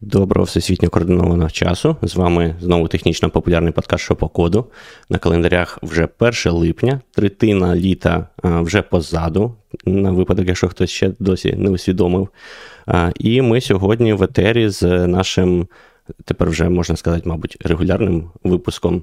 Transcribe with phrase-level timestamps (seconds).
[0.00, 1.96] Доброго всесвітньо координованого часу.
[2.02, 4.66] З вами знову технічно популярний подкаст «Що по коду.
[5.10, 9.54] На календарях вже 1 липня, третина літа вже позаду,
[9.86, 12.28] на випадок, якщо хтось ще досі не усвідомив.
[13.18, 15.66] І ми сьогодні в етері з нашим,
[16.24, 19.02] тепер вже можна сказати, мабуть, регулярним випуском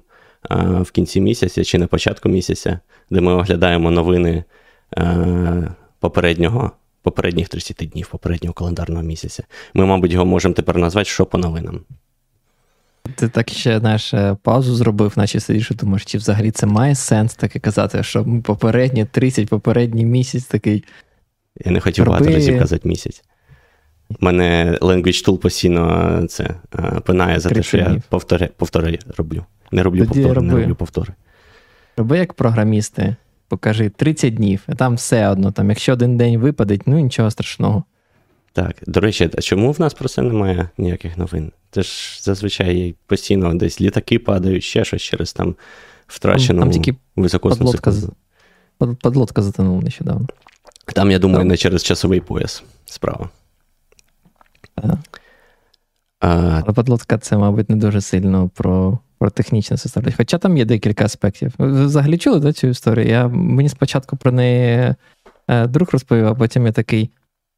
[0.82, 2.80] в кінці місяця чи на початку місяця,
[3.10, 4.44] де ми оглядаємо новини
[6.00, 6.71] попереднього
[7.04, 9.43] попередніх 30 днів, попереднього календарного місяця.
[9.73, 11.79] Ми, мабуть, його можемо тепер назвати що по новинам.
[13.15, 16.95] Ти так ще знаєш, е, паузу зробив, наче сидиш і думаєш, чи взагалі це має
[16.95, 20.83] сенс таке казати, що попередні 30, попередній місяць такий.
[21.65, 22.18] Я не хотів Роби...
[22.18, 23.23] багато разів казати місяць.
[24.09, 29.45] У мене Language Tool постійно це е, пинає за те, що я повтори, повтори роблю.
[29.71, 30.47] Не роблю Тоді повтори, роби.
[30.47, 31.14] не роблю повтори.
[31.97, 33.16] Роби як програмісти
[33.53, 35.52] покажи 30 днів, а там все одно.
[35.52, 37.84] Там, Якщо один день випадить, ну нічого страшного.
[38.53, 41.52] Так, до речі, а чому в нас про це немає ніяких новин?
[41.72, 45.56] Це ж зазвичай постійно десь літаки падають, ще щось через там
[46.08, 47.92] втрачену там, тільки високосну подлодка,
[49.02, 50.28] подлодка затонула нещодавно.
[50.86, 51.48] Там, я думаю, там.
[51.48, 53.30] не через часовий пояс справа.
[54.76, 54.98] Ага.
[56.24, 56.62] А...
[56.66, 60.18] Але подлодка це, мабуть, не дуже сильно про про технічне составляюче.
[60.18, 61.54] Хоча там є декілька аспектів.
[61.58, 63.08] Ви взагалі чули да, цю історію?
[63.08, 64.96] Я, Мені спочатку про неї
[65.48, 67.10] е, друг розповів, а потім я такий.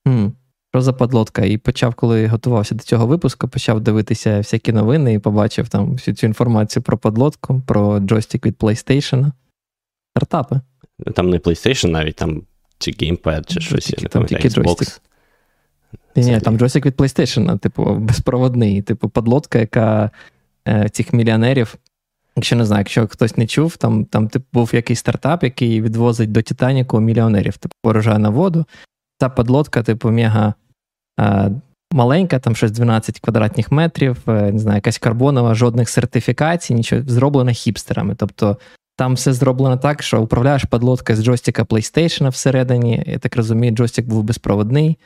[0.07, 0.27] хм,
[0.73, 1.45] що за подлодка?
[1.45, 6.15] І почав, коли готувався до цього випуску, почав дивитися всякі новини і побачив там всю
[6.15, 9.31] цю інформацію про подлодку, про джойстик від PlayStation.
[10.11, 10.61] Стартапи.
[11.15, 12.41] Там не PlayStation навіть, там
[12.77, 13.85] чи геймпад, чи щось.
[13.85, 15.01] Тільки, там тільки джойстик.
[16.15, 20.11] Ні, там джойстик від PlayStation, типу, безпроводний, типу, подлодка, яка
[20.67, 21.75] Е, цих мільйонерів.
[22.35, 26.31] Якщо не знаю, якщо хтось не чув, там там типу, був якийсь стартап, який відвозить
[26.31, 28.65] до Титаніку мільйонерів, типу порожає на воду.
[29.17, 30.53] Та подлодка, типу, мега
[31.17, 31.49] а,
[31.93, 37.51] маленька, там щось 12 квадратних метрів, е, не знаю, якась карбонова, жодних сертифікацій, нічого зроблено
[37.51, 38.15] хіпстерами.
[38.15, 38.57] Тобто
[38.97, 43.03] там все зроблено так, що управляєш подлодкою з джойстика PlayStation всередині.
[43.07, 44.97] Я так розумію, джойстик був безпроводний.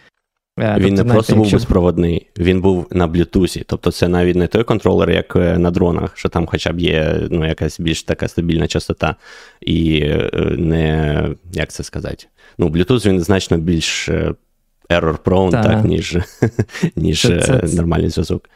[0.62, 1.58] Е, він тобто, не просто був якщо...
[1.58, 3.64] безпроводний, він був на блютусі.
[3.68, 7.28] Тобто це навіть не той контролер, як е, на дронах, що там хоча б є
[7.32, 9.16] ну, якась більш така стабільна частота,
[9.62, 12.26] і е, не як це сказати?
[12.58, 14.10] Ну, Bluetooth він значно більш
[14.90, 16.18] error-prone, так, так ніж
[16.96, 18.50] ніж це, це, нормальний зв'язок.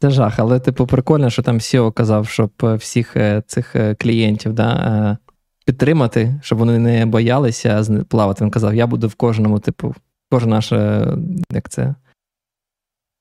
[0.00, 3.16] Це жах, але типу прикольно, що там SEO казав, щоб всіх
[3.46, 5.18] цих клієнтів да,
[5.66, 8.44] підтримати, щоб вони не боялися плавати.
[8.44, 9.94] Він казав, я буду в кожному, типу,
[10.34, 11.06] кожне наше,
[11.52, 11.94] як це?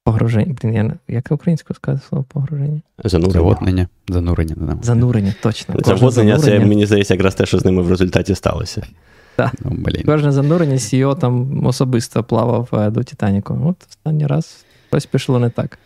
[0.06, 0.56] Погруження.
[0.62, 2.82] Блін, я, як українською сказати слово погруження?
[3.04, 3.88] Занурення.
[4.08, 4.78] Занурення.
[4.82, 5.76] Занурення, точно.
[5.84, 8.88] Заводнення це, мені здається, якраз те, що з ними в результаті сталося.
[9.36, 9.54] Так.
[9.66, 10.04] Ну, блін.
[10.06, 13.60] Кожне занурення CEO там особисто плавав е, до Титаніку.
[13.66, 15.80] От останній раз щось пішло не так.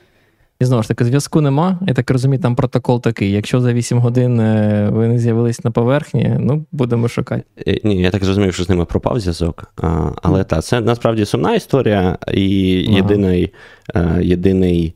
[0.60, 1.80] І знову ж таки, зв'язку нема.
[1.88, 3.32] Я так розумію, там протокол такий.
[3.32, 7.44] Якщо за 8 годин е, ви не з'явились на поверхні, ну будемо шукати.
[7.68, 9.74] Е, ні, я так розумію, що з ними пропав зв'язок.
[9.78, 12.98] А, Але так, це насправді сумна історія, і ага.
[12.98, 13.54] єдиний,
[13.96, 14.96] е, єдиний,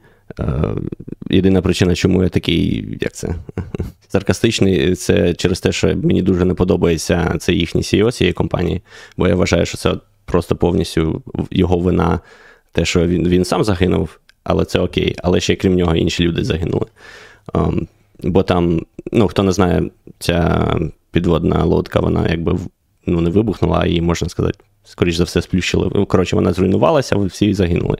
[1.29, 3.35] єдина причина, чому я такий, як це,
[4.07, 8.81] саркастичний, це через те, що мені дуже не подобається це їхній CEO цієї компанії,
[9.17, 9.93] бо я вважаю, що це
[10.25, 12.19] просто повністю його вина,
[12.72, 15.16] те, що він, він сам загинув але це окей.
[15.24, 16.85] Але ще крім нього інші люди загинули.
[17.53, 17.88] Um,
[18.24, 19.84] бо там, ну, хто не знає,
[20.19, 20.68] ця
[21.12, 22.57] підводна лодка, вона якби
[23.06, 26.06] ну, не вибухнула, а її, можна сказати, скоріш за все, сплющили.
[26.06, 27.97] Коротше, вона зруйнувалася, всі загинули.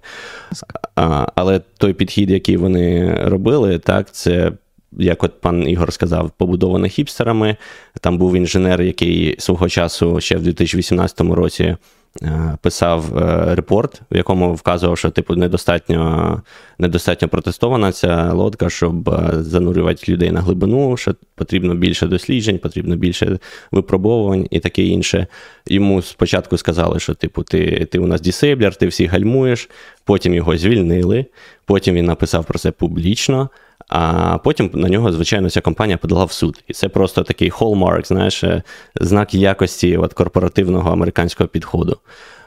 [0.96, 4.52] А, Але той підхід, який вони робили, так, це.
[4.98, 7.56] Як от пан Ігор сказав, побудоване хіпстерами.
[8.02, 11.76] Там був інженер, який свого часу ще в 2018 році
[12.62, 16.42] писав е, репорт, в якому вказував, що типу недостатньо
[16.80, 22.96] недостатньо протестована ця лодка, щоб е, занурювати людей на глибину, що потрібно більше досліджень, потрібно
[22.96, 23.40] більше
[23.72, 25.28] випробовувань і таке інше.
[25.68, 29.70] Йому спочатку сказали, що типу, ти ти у нас дісейблер, ти всі гальмуєш,
[30.04, 31.26] потім його звільнили,
[31.66, 33.50] потім він написав про це публічно.
[33.92, 36.64] А потім на нього, звичайно, ця компанія подала в суд.
[36.68, 38.64] І це просто такий hallmark, знаєш, е,
[38.96, 41.98] знак якості от, корпоративного американського підходу.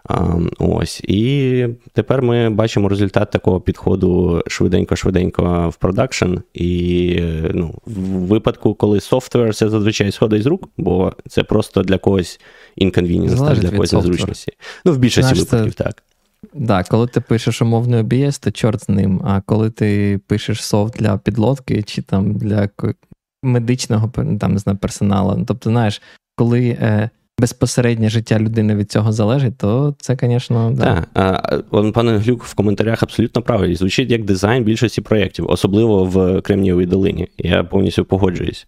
[0.08, 1.00] А, ось.
[1.00, 6.34] І тепер ми бачимо результат такого підходу швиденько-швиденько в production.
[6.54, 7.20] І
[7.52, 12.40] ну, в випадку, коли software це зазвичай сходить з рук, бо це просто для когось
[12.78, 14.52] inconvenience, для когось незручності.
[14.84, 15.84] Ну, в більшості Знаєш, випадків, це...
[15.84, 16.02] так.
[16.68, 19.20] Так, коли ти пишеш умовний OBS, то чорт з ним.
[19.24, 22.68] А коли ти пишеш софт для підлодки чи там для
[23.42, 24.08] медичного
[24.40, 26.02] там, не знаю, персоналу, тобто, знаєш,
[26.36, 31.04] коли е, безпосереднє життя людини від цього залежить, то це, звісно, да.
[31.12, 31.64] Так.
[31.92, 33.74] Пане Глюк в коментарях абсолютно правильно.
[33.74, 37.28] Звучить як дизайн більшості проєктів, особливо в Кремнієвій долині.
[37.38, 38.66] Я повністю погоджуюсь.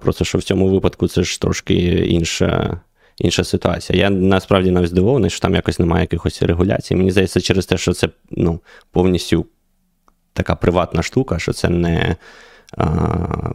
[0.00, 1.74] Просто що в цьому випадку це ж трошки
[2.08, 2.80] інша.
[3.20, 3.98] Інша ситуація.
[3.98, 6.96] Я насправді навіть здивований, що там якось немає якихось регуляцій.
[6.96, 8.60] Мені здається, через те, що це ну,
[8.90, 9.46] повністю
[10.32, 12.16] така приватна штука, що це не
[12.76, 12.86] а,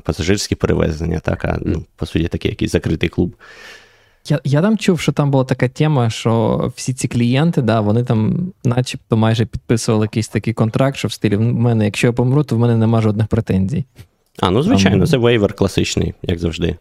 [0.04, 3.36] пасажирські перевезення, так, а ну, по суті, такий якийсь закритий клуб.
[4.28, 8.04] Я я там чув, що там була така тема, що всі ці клієнти, да, вони
[8.04, 12.44] там, начебто, майже підписували якийсь такий контракт, що в стилі в мене, якщо я помру,
[12.44, 13.86] то в мене нема жодних претензій.
[14.40, 15.08] А, ну звичайно, там...
[15.08, 16.78] це вейвер класичний, як завжди.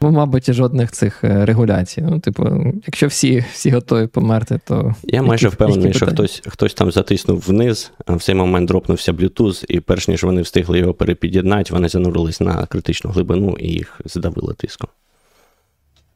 [0.00, 2.02] Ну, мабуть, жодних цих е, регуляцій.
[2.02, 4.94] Ну, типу, якщо всі всі готові померти, то.
[5.02, 8.68] Я майже які, впевнений, які що хтось хтось там затиснув вниз, а в цей момент
[8.68, 13.68] дропнувся Bluetooth, і перш ніж вони встигли його перепід'єднати, вони занурились на критичну глибину і
[13.68, 14.90] їх здавили тиском.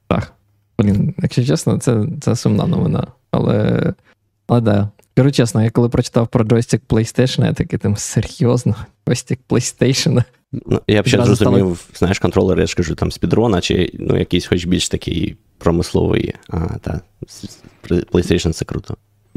[0.08, 0.32] Так.
[0.78, 3.06] Блін, якщо чесно, це це сумна новина.
[3.30, 3.92] Але
[4.46, 4.90] але да.
[5.16, 8.76] Кажу чесно, я коли прочитав про джойстик PlayStation, я такий там серйозно,
[9.08, 10.24] джойстик PlayStation.
[10.52, 11.98] Ну, Я б ще зрозумів, стали...
[11.98, 16.34] знаєш, контролер, я ж кажу, там спідрона, чи ну, якийсь хоч більш такий промисловий.
[16.48, 17.00] А, та,
[17.88, 18.96] PlayStation це круто.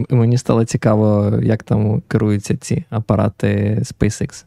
[0.10, 4.46] Мені стало цікаво, як там керуються ці апарати SpaceX.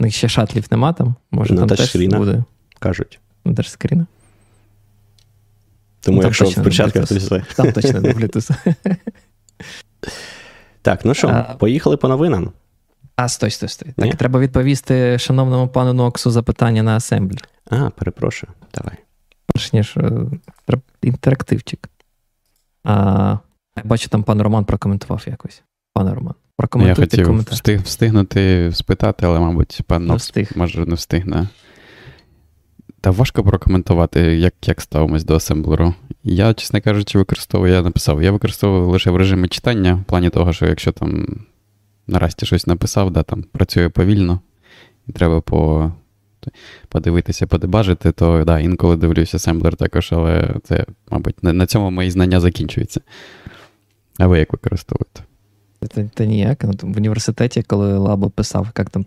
[0.00, 2.44] У них ще шатлів нема там, може ну, там теж буде.
[2.78, 3.20] Кажуть.
[3.44, 4.06] Ну, теж скріна.
[6.00, 7.44] Тому, ну, якщо в початках, то все.
[7.56, 8.74] Там точно не Bluetooth.
[10.82, 12.52] Так, ну що, поїхали по новинам.
[13.18, 13.92] А, стой, стой, стой.
[13.96, 17.38] Так, треба відповісти шановному пану Ноксу запитання на асемблі.
[17.70, 18.94] А, перепрошую, давай.
[19.46, 20.10] Перш ніж е,
[21.02, 21.88] інтерактивчик.
[22.84, 23.38] А,
[23.76, 25.62] Я бачу, там пан Роман прокоментував якось.
[25.92, 27.54] Пане Роман, прокоментуйте Я хотів коментар.
[27.54, 31.48] Встиг, встигнути спитати, але, мабуть, пан Нокс може не встигне.
[33.00, 35.94] Та важко прокоментувати, як як ставимось до асемблеру.
[36.24, 40.52] Я, чесно кажучи, використовую, я написав, я використовую лише в режимі читання, в плані того,
[40.52, 41.26] що якщо там
[42.08, 44.40] наразі щось написав, да, там працює повільно,
[45.06, 45.92] і треба по,
[46.88, 52.10] подивитися, подебажити, то да, інколи дивлюся асемблер також, але це, мабуть, на, на цьому мої
[52.10, 53.00] знання закінчуються.
[54.18, 55.22] А ви як використовуєте?
[55.80, 56.64] Та, та ніяк.
[56.64, 59.06] Ну, в університеті, коли Лабо писав, як там,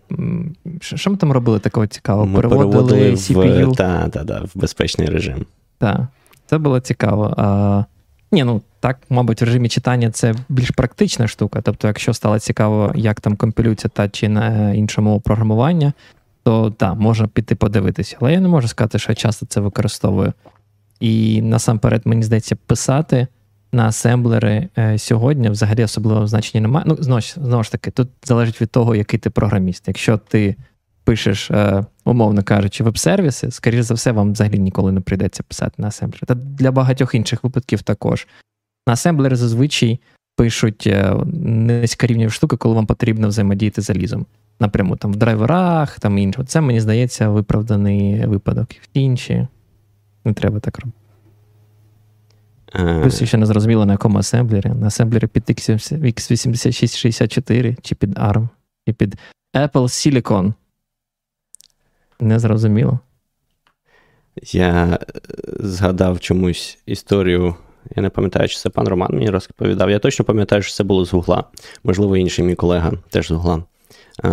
[0.81, 2.25] що ми там робили такого цікавого?
[2.25, 3.71] Ми переводили CPU.
[3.71, 5.45] В, та, та, та, в безпечний режим.
[5.77, 6.01] Так,
[6.45, 7.33] це було цікаво.
[7.37, 7.83] А,
[8.31, 11.61] Ні, ну так, мабуть, в режимі читання це більш практична штука.
[11.61, 15.93] Тобто, якщо стало цікаво, як там компілюється та чи на іншому програмування,
[16.43, 18.17] то так, можна піти подивитися.
[18.19, 20.33] Але я не можу сказати, що я часто це використовую.
[20.99, 23.27] І насамперед, мені здається, писати
[23.71, 26.85] на асемблери е, сьогодні взагалі особливого значення немає.
[26.87, 29.83] Ну, знову знову ж таки, тут залежить від того, який ти програміст.
[29.87, 30.55] Якщо ти
[31.03, 35.87] пишеш, е, умовно кажучи, веб-сервіси, скоріш за все, вам взагалі ніколи не прийдеться писати на
[35.87, 36.21] асемблері.
[36.27, 38.27] Та для багатьох інших випадків також.
[38.87, 39.99] На асемблери зазвичай
[40.35, 44.25] пишуть е, низькорівневі штуки, коли вам потрібно взаємодіяти залізом.
[44.59, 46.43] Напряму там в драйверах, там інше.
[46.47, 48.69] Це, мені здається, виправданий випадок.
[48.69, 49.47] Всі інші
[50.25, 50.97] не треба так робити.
[53.01, 54.69] Плюс ще не зрозуміло, на якому асемблері.
[54.69, 58.49] На асемблері під x8664 чи під ARM,
[58.87, 59.17] чи під
[59.55, 60.53] Apple Silicon.
[62.21, 62.99] Не зрозуміло.
[64.51, 64.99] Я е,
[65.59, 67.55] згадав чомусь історію.
[67.95, 69.89] Я не пам'ятаю, чи це пан Роман мені розповідав.
[69.89, 71.43] Я точно пам'ятаю, що це було з Гугла.
[71.83, 73.63] Можливо, інший мій колега теж з Гугла,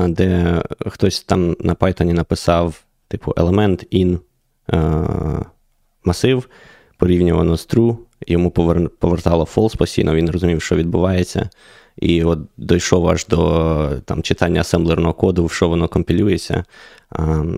[0.09, 4.19] де хтось там на Python написав, типу, елемент in
[4.73, 5.45] е,
[6.05, 6.49] масив
[6.99, 8.51] порівнювано з true, йому
[8.99, 11.51] повертало false постійно, він розумів, що відбувається.
[12.01, 16.65] І от дійшов аж до там, читання асемблерного коду, в що воно компілюється.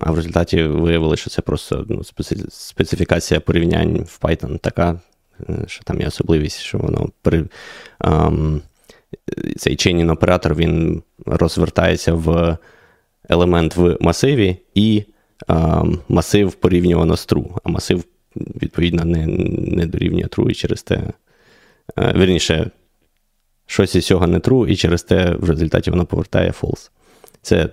[0.00, 2.02] А в результаті виявили, що це просто ну,
[2.50, 5.00] специфікація порівнянь в Python така,
[5.48, 7.44] е, що там є особливість, що воно при,
[7.98, 8.30] а,
[9.56, 12.58] цей chain оператор він розвертається в
[13.28, 15.04] елемент в масиві, і
[15.46, 18.04] а, масив порівнювано з true, а масив
[18.36, 19.26] відповідно, не
[19.76, 21.02] не дорівнює true і через те.
[21.98, 22.70] Е, вірніше,
[23.70, 26.90] щось із цього не true, і через те в результаті воно повертає false.
[27.42, 27.68] Це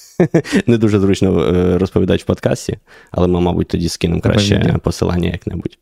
[0.66, 2.78] не дуже зручно е, розповідати в подкасті,
[3.10, 5.78] але ми, мабуть, тоді скинемо краще посилання як-небудь.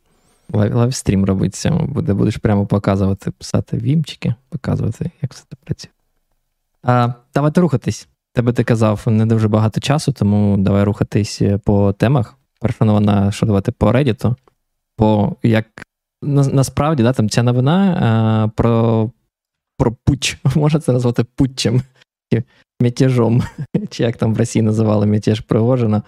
[0.52, 5.90] Лайвстрім робиться, буде, будеш прямо показувати, писати вімчики, показувати, як все це працює.
[6.82, 8.08] А, Давайте рухатись.
[8.32, 12.34] Тебе ти казав не дуже багато часу, тому давай рухатись по темах.
[12.60, 14.34] Перша новина, що давати по Reddit,
[14.98, 15.66] Бо як
[16.22, 19.10] на, насправді да, там ця новина а, про
[19.78, 21.82] про пуч, можна це назвати путчем,
[22.80, 23.42] мятежом,
[23.90, 26.02] чи як там в Росії називали мятеж Пригожина,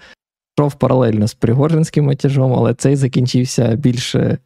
[0.59, 4.39] йшов паралельно з Пригожинським мятежом, але цей закінчився більше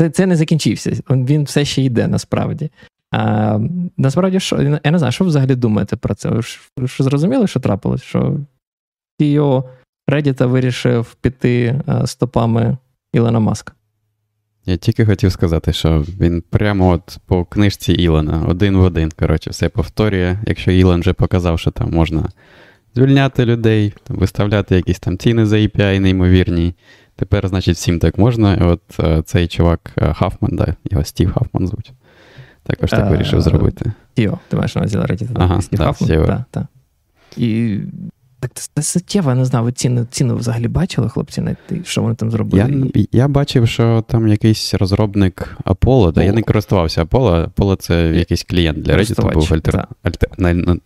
[0.00, 0.90] це це не закінчився.
[1.10, 2.70] Він все ще йде насправді.
[3.10, 3.58] А,
[3.96, 6.28] Насправді, що я не знаю, що взагалі думаєте про це?
[6.28, 8.02] Ви ж, ж зрозуміли, що трапилось?
[8.02, 8.36] Що
[9.20, 9.64] CEO
[10.08, 12.76] Reddit вирішив піти стопами
[13.12, 13.72] Ілона Маска.
[14.70, 19.50] Я тільки хотів сказати, що він прямо от по книжці Ілона, один в один, коротше,
[19.50, 20.38] все повторює.
[20.46, 22.28] Якщо Ілон вже показав, що там можна
[22.94, 26.74] звільняти людей, виставляти якісь там ціни за API неймовірні.
[27.16, 28.54] Тепер, значить, всім так можна.
[28.54, 31.92] І от е, цей чувак е, Хафман, да, його Стів Хафман звуть.
[32.62, 33.92] Також так вирішив зробити.
[34.14, 35.28] Тіо, ти маєш на увазі Reddit.
[35.34, 36.26] Ага, Стів Хафман?
[36.26, 36.64] Так, так.
[37.36, 37.78] І
[38.40, 42.30] так це суттєво, не знаю, ви ціну ціну взагалі бачили, хлопці, на що вони там
[42.30, 42.90] зробили?
[42.94, 47.50] Я я бачив, що там якийсь розробник Apollo, та я не користувався Apollo.
[47.50, 49.88] Apollo це якийсь клієнт для Reddit, був альтер...
[50.02, 50.30] альтер...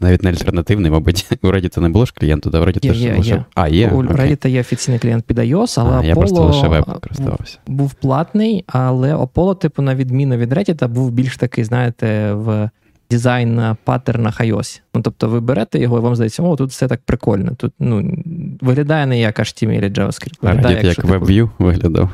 [0.00, 2.60] навіть не альтернативний, мабуть, у Reddit не було ж клієнту, да?
[2.60, 3.30] в Reddit є, теж лише...
[3.30, 3.44] є.
[3.54, 3.88] А, є?
[3.88, 7.58] У Reddit є офіційний клієнт під iOS, але а, Apollo я просто лише веб користувався.
[7.66, 12.70] Був платний, але Apollo, типу, на відміну від Reddit, був більш такий, знаєте, в
[13.10, 14.80] дизайн паттернах iOS.
[14.94, 17.54] Ну, тобто ви берете його, і вам здається, о, тут все так прикольно.
[17.54, 18.18] Тут ну,
[18.60, 20.38] виглядає не як HTML JavaScript.
[20.42, 22.10] Виглядає, як, як WebView виглядав.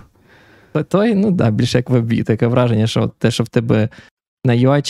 [0.89, 2.25] Той, ну да, більше як WebView.
[2.25, 3.89] Таке враження, що те, що в тебе
[4.45, 4.83] на UI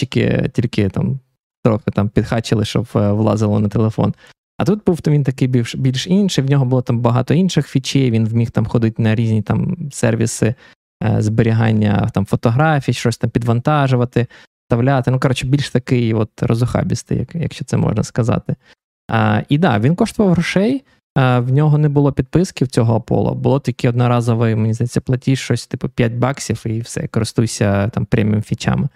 [0.53, 1.19] тільки там
[1.65, 4.15] трохи там підхачили, щоб е, влазило на телефон.
[4.59, 8.11] А тут був він такий більш більш інший, в нього було там багато інших фічей,
[8.11, 10.55] він вміг там ходити на різні там сервіси
[11.05, 14.27] е, зберігання там фотографій, щось там підвантажувати
[14.71, 15.11] вставляти.
[15.11, 18.57] Ну, коротше, більш такий от розухабістий, якщо це можна сказати.
[19.09, 20.85] А, І да, він коштував грошей.
[21.15, 23.35] А, В нього не було підписки в цього Аполло.
[23.35, 28.43] Було тільки одноразовий, мені здається, платіж щось типу 5 баксів, і все, користуйся там преміум
[28.43, 28.89] фічами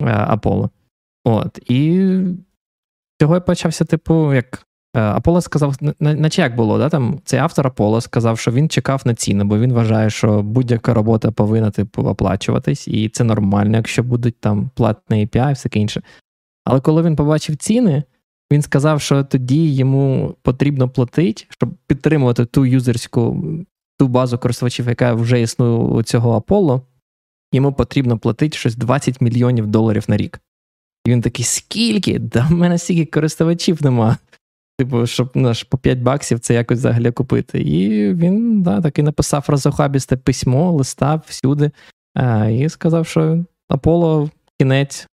[0.00, 0.70] Аполло.
[1.24, 1.58] От.
[1.70, 2.10] І
[3.20, 8.38] цього почався, типу, як Аполло сказав, наче як було, да, там цей автор Аполло сказав,
[8.38, 13.08] що він чекав на ціну, бо він вважає, що будь-яка робота повинна типу, оплачуватись, і
[13.08, 16.02] це нормально, якщо будуть там платні API і все інше.
[16.64, 18.02] Але коли він побачив ціни,
[18.52, 23.44] він сказав, що тоді йому потрібно платити, щоб підтримувати ту юзерську,
[23.98, 26.82] ту базу користувачів, яка вже існує у цього Аполло,
[27.52, 30.40] йому потрібно платити щось 20 мільйонів доларів на рік.
[31.04, 32.18] І він такий, скільки?
[32.18, 34.16] Да в мене стільки користувачів нема.
[34.78, 37.60] Типу, щоб ну, по 5 баксів це якось взагалі купити.
[37.60, 41.70] І він да, таки написав розохабісте письмо, листа всюди,
[42.14, 45.06] а, і сказав, що Аполло кінець.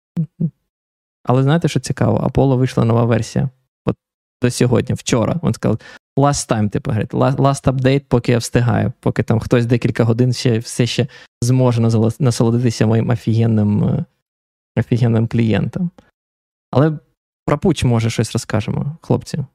[1.23, 2.17] Але знаєте, що цікаво?
[2.17, 3.49] Аполло вийшла нова версія.
[3.85, 3.95] От
[4.41, 5.39] до сьогодні, вчора.
[5.43, 5.79] Він сказав,
[6.17, 10.59] last time, типу, говорить, last update, поки я встигаю, поки там хтось декілька годин ще
[10.59, 11.07] все ще
[11.41, 11.81] зможе
[12.19, 14.05] насолодитися моїм офігенним, е,
[14.77, 15.91] офігенним клієнтом.
[16.71, 16.97] Але
[17.45, 19.45] про пуч, може, щось розкажемо, хлопці.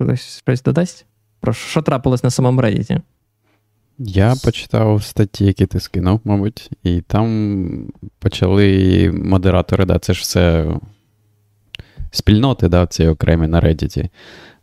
[0.00, 1.06] Хтось щось додасть?
[1.40, 3.00] Про що трапилось на самому Reddit?
[3.98, 10.74] Я почитав статті, які ти скинув, мабуть, і там почали модератори, да, це ж все
[12.10, 14.08] спільноти, да, ці окремі на Reddit.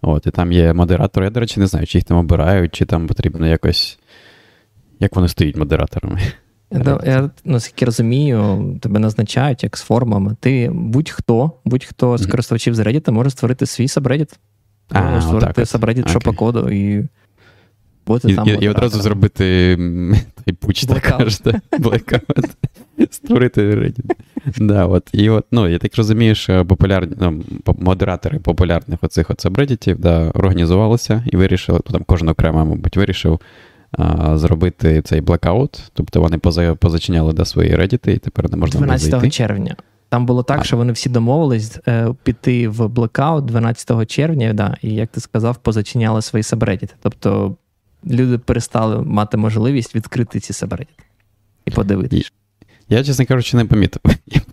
[0.01, 1.25] От, І там є модератори.
[1.25, 3.99] Я, до речі, не знаю, чи їх там обирають, чи там потрібно якось.
[4.99, 6.21] Як вони стоять модераторами?
[6.85, 10.35] Я, я наскільки розумію, тебе назначають як з формами.
[10.39, 14.39] Ти будь-хто, будь-хто з користувачів з Reddit може створити свій сабреддіт.
[14.89, 17.07] А, створити subreddit шопокоду і.
[18.07, 19.75] Бути і, там і, і одразу зробити
[20.45, 22.49] той пуч, так кажете, Blackout.
[23.11, 24.11] Створити Reddit.
[24.57, 27.43] Да, от, І от, ну, я так розумію, що популярні, ну,
[27.79, 33.39] модератори популярних оцих от сабреддітів да, організувалися і вирішили, ну, там кожен окремо, мабуть, вирішив
[34.35, 36.37] зробити цей блекаут, тобто вони
[36.75, 39.29] позачиняли до свої Reddit, і тепер не можна 12 зайти.
[39.29, 39.75] червня.
[40.09, 44.93] Там було так, що вони всі домовились е, піти в блекаут 12 червня, да, і
[44.93, 46.93] як ти сказав, позачиняли свої сабредіти.
[47.01, 47.55] Тобто
[48.07, 51.03] люди перестали мати можливість відкрити ці сабредіти
[51.65, 52.29] і подивитися.
[52.89, 54.01] Я, чесно кажучи, не помітив.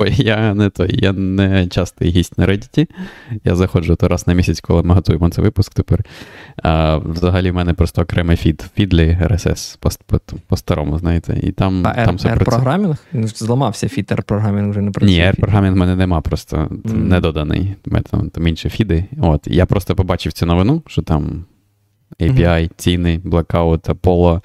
[0.17, 2.89] Я не той, я не частий гість на Reddit.
[3.45, 6.05] Я заходжу то раз на місяць, коли ми готуємо цей випуск тепер.
[6.63, 9.79] А, Взагалі в мене просто окремий фід, фідлі RSS
[10.47, 11.41] по-старому, знаєте.
[11.43, 15.17] І там, а там все програмінг ну, Зламався фід R-програмінг вже не працює.
[15.17, 16.97] Ні, R-програмінг в мене нема, просто mm.
[16.97, 17.75] не доданий.
[18.11, 19.05] Там, там інші фіди.
[19.21, 21.45] От, Я просто побачив цю новину, що там
[22.21, 22.71] API, mm-hmm.
[22.77, 24.41] ціни, Blackout, Apollo.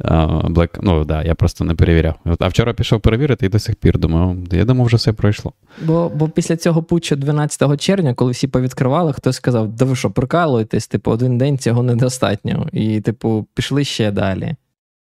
[0.00, 2.14] Black, ну да, я просто не перевіряв.
[2.38, 5.52] А вчора пішов перевірити і до сих пір думав, я думав, вже все пройшло.
[5.82, 10.10] Бо бо після цього путчу 12 червня, коли всі повідкривали, хтось сказав, да ви що,
[10.10, 12.68] прикалуєтесь, типу, один день цього недостатньо.
[12.72, 14.54] І, типу, пішли ще далі.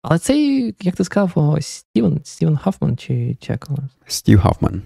[0.03, 3.69] Але цей, як ти сказав, Стівен Стівен Хафман чи Чек?
[4.07, 4.83] Стів Хафман.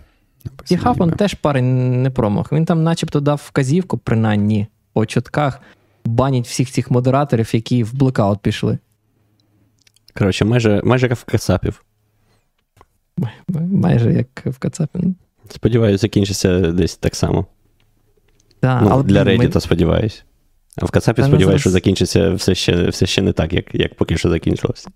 [0.64, 2.52] Стів Хафман теж парень не промах.
[2.52, 5.60] Він там, начебто, дав вказівку, принаймні, по чутках,
[6.04, 8.78] банять всіх цих модераторів, які в блекаут пішли.
[10.14, 11.84] Коротше, майже майже як в Кацапів.
[13.56, 14.98] майже як в Кацапі.
[15.48, 17.46] Сподіваюся, закінчиться десь так само.
[18.62, 19.60] Да, ну, але Для Reddit, ми...
[19.60, 20.22] сподіваюся.
[20.76, 24.16] А в Кацапі сподіваюся, що закінчиться все ще все ще не так, як як поки
[24.16, 24.88] що закінчилося.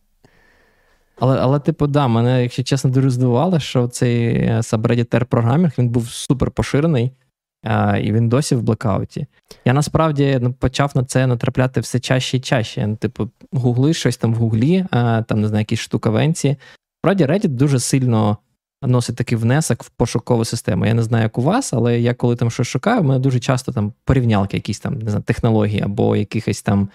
[1.18, 6.08] Але, але, типу, да, мене, якщо чесно, дуже здивувало, що цей subreddit програмінг він був
[6.08, 7.12] супер поширений,
[8.02, 9.26] і він досі в блекауті.
[9.64, 12.86] Я насправді ну, почав на це натрапляти все чаще і чаще.
[12.86, 14.86] Ну, типу, гугли щось там в гуглі,
[15.26, 16.56] там не знаю, якісь штукавенці.
[17.00, 18.38] Справді, Reddit дуже сильно
[18.82, 20.86] носить такий внесок в пошукову систему.
[20.86, 23.40] Я не знаю, як у вас, але я коли там щось шукаю, в мене дуже
[23.40, 26.88] часто там порівнялки, якісь там не знаю, технології або якихось там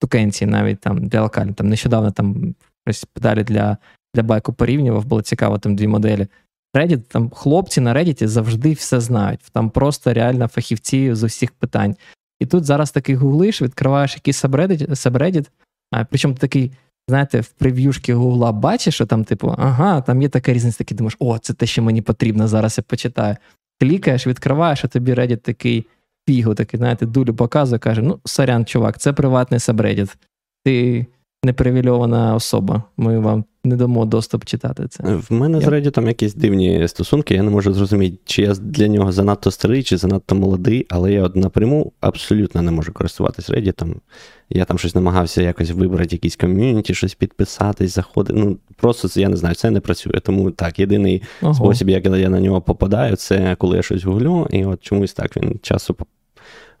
[0.00, 1.56] тукенцій, навіть там для локальних.
[1.56, 2.54] Там нещодавно там
[2.86, 3.76] щось далі для
[4.14, 6.26] для байку порівнював, було цікаво там дві моделі.
[6.76, 9.40] Reddit, там хлопці на Reddit завжди все знають.
[9.52, 11.96] Там просто реально фахівці з усіх питань.
[12.40, 15.46] І тут зараз такий гуглиш, відкриваєш якийсь subreddit, subreddit
[15.90, 16.72] а, причому такий
[17.08, 21.16] знаєте, в прев'юшки Гугла бачиш, що там, типу, ага, там є така різниця, такий думаєш,
[21.18, 23.36] о, це те, що мені потрібно, зараз я почитаю.
[23.80, 25.86] Клікаєш, відкриваєш, а тобі Reddit такий
[26.28, 30.16] фігу, такий, знаєте, дулю показує, каже: ну, сорян, чувак, це приватний сабредіт.
[30.64, 31.06] Ти
[31.44, 32.82] непривільована особа.
[32.96, 35.02] Ми вам не дамо доступ читати це.
[35.02, 35.64] В мене я...
[35.64, 37.34] з Reddit якісь дивні стосунки.
[37.34, 41.22] Я не можу зрозуміти, чи я для нього занадто старий, чи занадто молодий, але я
[41.22, 43.94] от напряму абсолютно не можу користуватись Reddit.
[44.50, 48.38] Я там щось намагався якось вибрати якийсь ком'юніті, щось підписатись, заходити.
[48.40, 50.20] Ну просто я не знаю, це не працює.
[50.20, 51.54] Тому так, єдиний Ого.
[51.54, 55.36] спосіб, як я на нього попадаю, це коли я щось гуглю, і от чомусь так
[55.36, 55.96] він часу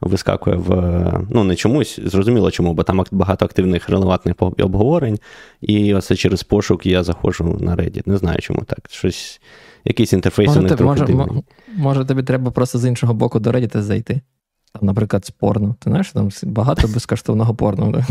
[0.00, 1.26] вискакує в.
[1.30, 5.18] Ну, не чомусь, зрозуміло чому, бо там багато активних релевантних обговорень.
[5.60, 8.08] І оце через пошук я заходжу на Reddit.
[8.08, 8.78] Не знаю, чому так.
[8.90, 9.40] Щось,
[9.84, 11.44] Якийсь інтерфейс може, у них трохи може, дивний.
[11.76, 14.20] може, тобі треба просто з іншого боку до Reddit зайти.
[14.72, 15.76] Там, Наприклад, з порно.
[15.78, 18.04] Ти знаєш, там багато безкоштовного порно.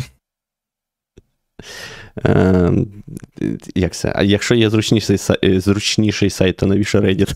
[2.26, 2.74] Е,
[3.76, 4.14] як це?
[4.16, 5.18] А якщо є зручніший
[5.60, 7.36] зручніший сайт, то навіщо Reddit?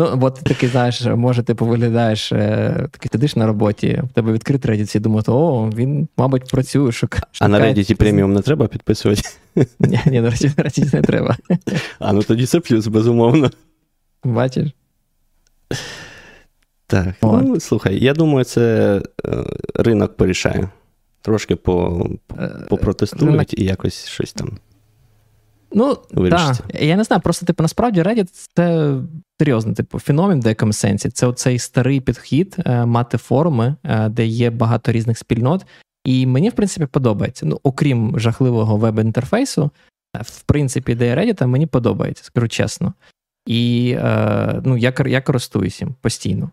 [0.00, 4.32] Ну, от ти такий, знаєш, може, ти виглядаєш, е, такий сидиш на роботі, в тебе
[4.32, 7.22] відкритий Reddit, і думаєш, о, він, мабуть, працює, шукає.
[7.40, 9.22] А на Reddit преміум не треба підписувати?
[9.80, 11.36] Ні, ні, на Reddit не треба.
[11.98, 13.50] А, ну тоді це плюс, безумовно.
[14.24, 14.70] Бачиш?
[16.86, 17.42] Так, От.
[17.42, 20.68] ну слухай, я думаю, це е, ринок порішає.
[21.22, 22.06] Трошки по,
[22.38, 23.58] е, попротестують ринок...
[23.58, 24.58] і якось щось там.
[25.72, 25.98] Ну,
[26.30, 26.56] так.
[26.80, 28.94] Я не знаю, просто типу, насправді Reddit це
[29.40, 31.10] серйозний типу, феномен в деякому сенсі.
[31.10, 35.66] Це оцей старий підхід е, мати форуми, е, де є багато різних спільнот.
[36.04, 37.46] І мені, в принципі, подобається.
[37.46, 39.70] Ну, окрім жахливого веб-інтерфейсу,
[40.16, 42.94] е, в принципі, ідея Reddit мені подобається, скажу чесно.
[43.46, 46.50] І е, ну, я я користуюсь їм постійно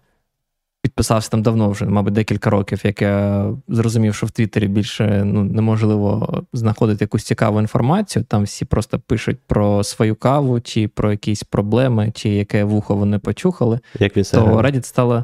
[0.87, 5.43] підписався там давно вже, мабуть, декілька років, як я зрозумів, що в Твіттері більше ну,
[5.43, 8.25] неможливо знаходити якусь цікаву інформацію.
[8.27, 13.19] Там всі просто пишуть про свою каву, чи про якісь проблеми, чи яке вухо вони
[13.19, 13.79] почухали.
[13.99, 15.23] Як він То Reddit стало.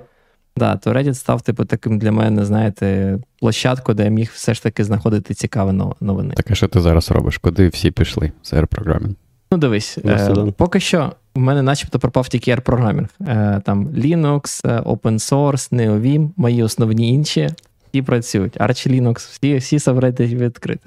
[0.58, 4.64] Да, то Reddit став, типу, таким для мене, знаєте, площадкою, де я міг все ж
[4.64, 6.34] таки знаходити цікаві новини.
[6.38, 7.38] Так, а що ти зараз робиш?
[7.38, 9.16] Куди всі пішли з програмінг
[9.52, 13.08] Ну, дивись, е, поки що у мене начебто пропав тільки R-програмінг.
[13.22, 17.50] Е, там Linux, е, Open Source, NeoVim, мої основні інші,
[17.90, 18.58] всі працюють.
[18.58, 20.80] Arch Linux, всі всі сабредди відкриті.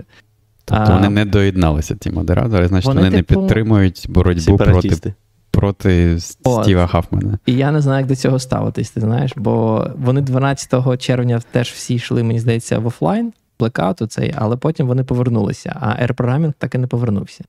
[0.64, 5.14] Тобто а, вони не доєдналися, ті модератори, значить, вони, вони типу, не підтримують боротьбу проти
[5.50, 7.38] проти Стіва Хафмана.
[7.46, 11.70] І я не знаю, як до цього ставитись, ти знаєш, бо вони 12 червня теж
[11.70, 16.74] всі йшли, мені здається, в офлайн, блекауту цей, але потім вони повернулися, а R-програмінг так
[16.74, 17.44] і не повернувся.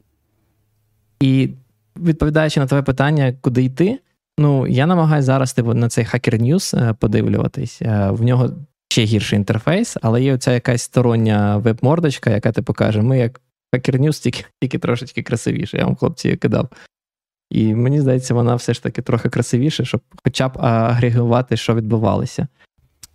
[1.19, 1.49] І
[1.99, 3.99] відповідаючи на твоє питання, куди йти,
[4.39, 7.81] ну я намагаюся зараз типу, на цей Hacker News е, подивлюватись.
[7.81, 8.49] Е, в нього
[8.89, 13.41] ще гірший інтерфейс, але є оця якась стороння веб-мордочка, яка типу каже: ми як
[13.73, 15.77] Hacker News, тільки, тільки трошечки красивіше.
[15.77, 16.69] Я вам хлопці кидав.
[17.49, 22.47] І мені здається, вона все ж таки трохи красивіше, щоб хоча б агрегувати, що відбувалося.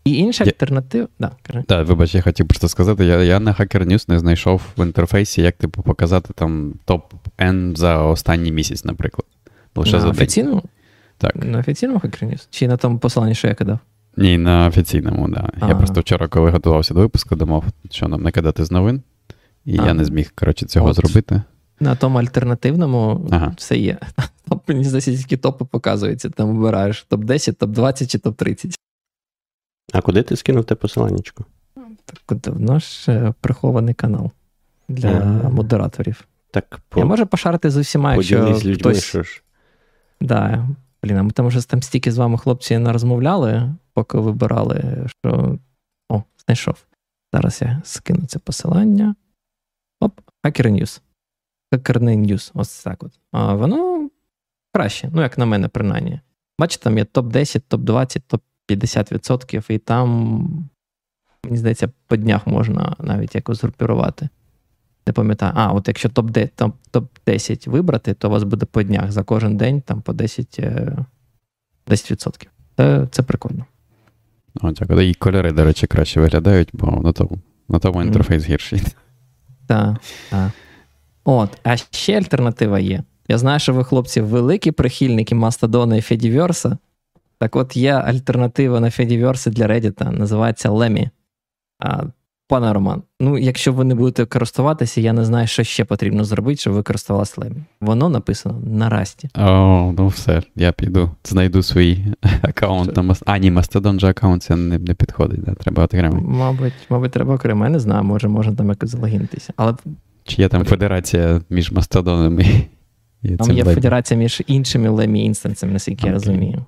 [0.05, 1.09] І інша альтернатива.
[1.19, 1.65] Да, кажи.
[1.69, 5.43] Так, вибач, я хотів просто сказати, я я на Hacker News не знайшов в інтерфейсі,
[5.43, 9.27] як типу показати там топ N за останній місяць, наприклад.
[9.75, 10.63] Лише на за офіційному?
[11.19, 11.37] Так.
[11.37, 12.47] На офіційному Hacker News?
[12.51, 13.79] Чи на тому посланні, що я кидав?
[14.17, 15.55] Ні, на офіційному, так.
[15.61, 15.69] Да.
[15.69, 19.03] Я просто вчора, коли готувався до випуску, думав, що нам не кидати з новин,
[19.65, 19.87] і а.
[19.87, 20.97] я не зміг, коротше, цього От.
[20.97, 21.43] зробити.
[21.81, 23.55] На тому альтернативному ага.
[23.57, 23.99] все є.
[24.69, 26.31] Мені здається, тільки топи показуються.
[26.31, 28.75] Там вибираєш топ-10, топ-20 чи топ-30.
[29.93, 31.45] А куди ти скинув те посиланнячко?
[32.05, 34.31] Так, в наш е, прихований канал
[34.89, 36.29] для а, модераторів.
[36.51, 37.01] Так, по...
[37.01, 39.05] Я можу пошарити з усіма, якщо з людьми, хтось...
[39.05, 39.43] що ж.
[40.21, 40.69] Да.
[41.03, 45.59] Блін, а ми там вже там стільки з вами хлопці не розмовляли, поки вибирали, що.
[46.09, 46.85] О, знайшов.
[47.33, 49.15] Зараз я скину це посилання.
[50.01, 51.01] Оп, Hacker News.
[51.73, 53.13] Хакерний News, ось так от.
[53.33, 54.11] А воно
[54.73, 56.21] краще, ну, як на мене, принаймні.
[56.59, 58.23] Бачите, там є топ-10, топ-20,
[58.69, 60.39] топ-50%, і там,
[61.45, 64.29] мені здається, по днях можна навіть якось згрупірувати.
[65.07, 69.23] Не пам'ятаю, а, от якщо топ-10 топ-10 вибрати, то у вас буде по днях за
[69.23, 71.05] кожен день там по 10%.
[71.87, 72.47] 10%.
[72.77, 73.67] Це це прикольно.
[74.61, 75.09] О, дякую.
[75.09, 78.83] І кольори, до речі, краще виглядають, бо на тому на тому інтерфейс гірший.
[79.67, 79.97] Так,
[80.31, 80.51] так.
[81.25, 83.03] От, а ще альтернатива є.
[83.29, 86.79] Я знаю, що ви, хлопці, великі прихильники Мастодона і Федіверса.
[87.43, 91.09] Так от є альтернатива на Федіверси для Reddit, називається Lemmy.
[92.49, 96.61] Пане Роман, ну якщо ви не будете користуватися, я не знаю, що ще потрібно зробити,
[96.61, 97.63] щоб ви користувалися Lemmy.
[97.81, 99.29] Воно написано на расті.
[99.35, 102.05] О, ну все, я піду, знайду свій
[102.43, 103.23] аккаунт на Mastodon.
[103.27, 105.55] А, ні, Mastodon же аккаунт це не, не підходить, да?
[105.55, 106.21] треба окремо.
[106.21, 107.65] Мабуть, мабуть, треба окремо.
[107.65, 109.53] Я не знаю, може, можна там якось залогінитися.
[109.57, 109.75] Але...
[110.25, 112.47] Чи є там федерація між Мастодонами?
[113.23, 116.07] І там є федерація між іншими Lemmy інстансами, наскільки okay.
[116.07, 116.65] я розумію.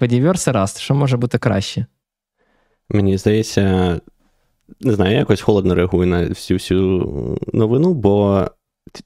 [0.00, 1.86] Fediverse Rust, що може бути краще?
[2.88, 4.00] Мені здається,
[4.80, 8.46] не знаю, я якось холодно реагую на всю всю новину, бо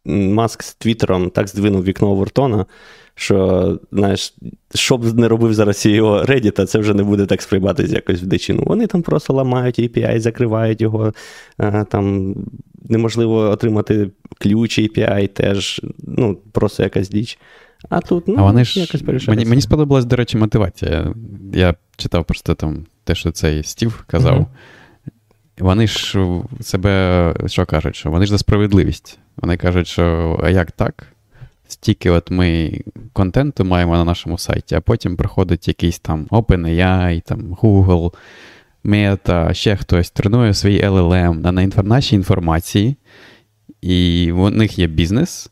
[0.05, 2.67] Маск з Твіттером так здвинув вікно Овертона,
[3.15, 4.35] що, знаєш,
[4.75, 8.27] що б не робив зараз його Reddit, це вже не буде так сприйматися якось в
[8.27, 8.63] дичину.
[8.67, 11.13] Вони там просто ламають API, закривають його,
[11.89, 12.35] там
[12.89, 17.39] неможливо отримати ключ API теж, ну, просто якась діч.
[17.89, 21.15] А тут, ну, а вони ж, якось Мені мені сподобалась, до речі, мотивація.
[21.53, 24.39] Я читав просто там те, що цей Стів казав.
[24.39, 24.47] Uh-huh.
[25.59, 26.19] Вони ж
[26.61, 29.19] себе що кажуть, що вони ж за справедливість.
[29.37, 31.07] Вони кажуть, що а як так?
[31.69, 32.81] Стільки от ми
[33.13, 38.13] контенту маємо на нашому сайті, а потім приходить якийсь там OpenAI, там Google,
[38.85, 42.97] Meta, ще хтось тренує свій LLM на нашій інформації,
[43.81, 45.51] і у них є бізнес,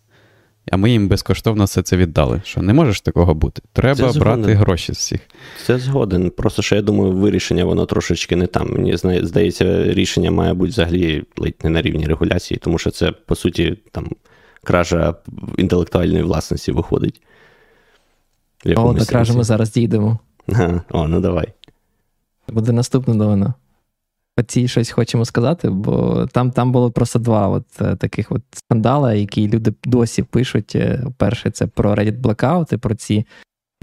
[0.72, 2.42] а ми їм безкоштовно все це віддали.
[2.44, 3.62] Що не можеш такого бути.
[3.72, 5.20] Треба брати гроші з всіх.
[5.66, 6.31] Це згоден.
[6.31, 8.68] Просто що я думаю, вирішення воно трошечки не там.
[8.72, 13.35] Мені здається, рішення має бути взагалі ледь не на рівні регуляції, тому що це, по
[13.35, 14.11] суті, там
[14.62, 15.14] кража
[15.57, 17.20] інтелектуальної власності виходить.
[18.77, 20.18] О, до кражі ми зараз дійдемо.
[20.90, 21.48] О, ну давай.
[22.48, 23.55] Буде наступна новина
[24.37, 28.42] по цій щось хочемо сказати, бо там там було просто два от е, таких от
[28.53, 30.77] скандали, які люди досі пишуть.
[30.77, 33.27] Е, перше, це про Reddit Blackout, і про ці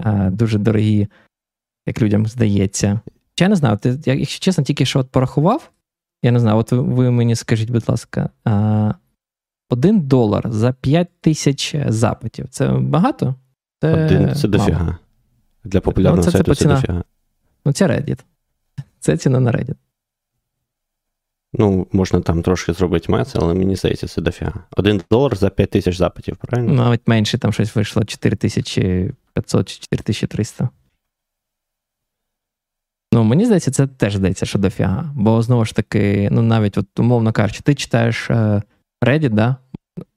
[0.04, 1.08] е, дуже дорогі,
[1.86, 3.00] як людям здається.
[3.40, 5.70] Я не знаю, ти, якщо чесно, тільки що от порахував,
[6.22, 8.94] я не знаю, от ви, мені скажіть, будь ласка, а,
[9.70, 12.48] один долар за 5 тисяч запитів.
[12.50, 13.34] Це багато?
[13.80, 14.98] Це Один це дофіга.
[15.64, 17.04] Для популярного ну, це, сайту це, це дофіга.
[17.64, 18.18] Ну, це Reddit.
[19.00, 19.76] Це ціна на Reddit.
[21.54, 24.54] Ну, можна там трошки зробити мец, але мені здається, це дофіга.
[24.76, 26.72] Один долар за 5 тисяч запитів, правильно?
[26.72, 30.68] Навіть менше, там щось вийшло 4500 чи 4300.
[33.14, 35.12] Ну, мені здається, це теж здається, що дофіга.
[35.14, 38.62] Бо знову ж таки, ну навіть, от, умовно кажучи, ти читаєш е,
[39.04, 39.56] Reddit, да,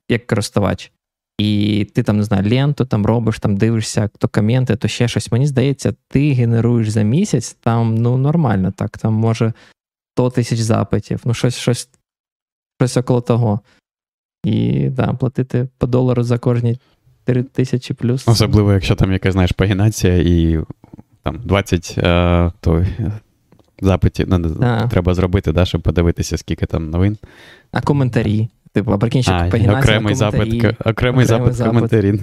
[0.09, 0.91] як користувач,
[1.37, 5.31] і ти там, не знаю, ленту там робиш, там дивишся, то коменти, то ще щось.
[5.31, 8.97] Мені здається, ти генеруєш за місяць там ну, нормально так.
[8.97, 9.53] Там може
[10.15, 11.89] 100 тисяч запитів, ну щось щось,
[12.79, 13.59] щось около того.
[14.43, 16.77] І да, платити по долару за кожні
[17.23, 18.27] 3 тисячі плюс.
[18.27, 20.63] Особливо, якщо там якась знаєш пагінація і
[21.23, 22.85] там 20 е, то,
[23.81, 27.17] запитів ну, треба зробити, да, щоб подивитися, скільки там новин.
[27.71, 28.49] А коментарі.
[28.75, 32.19] Типу, а прикинь, пагінація, окремий запит, окремий, запит, коментарі.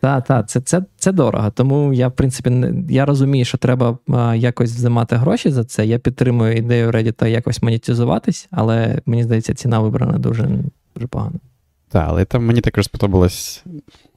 [0.00, 1.50] Так, так, це це, це дорого.
[1.50, 5.86] Тому я, в принципі, не, я розумію, що треба а, якось взимати гроші за це.
[5.86, 10.48] Я підтримую ідею Reddit якось монетизуватись, але мені здається, ціна вибрана дуже
[10.94, 11.40] дуже погано.
[11.88, 13.64] Так, але там мені також сподобалось,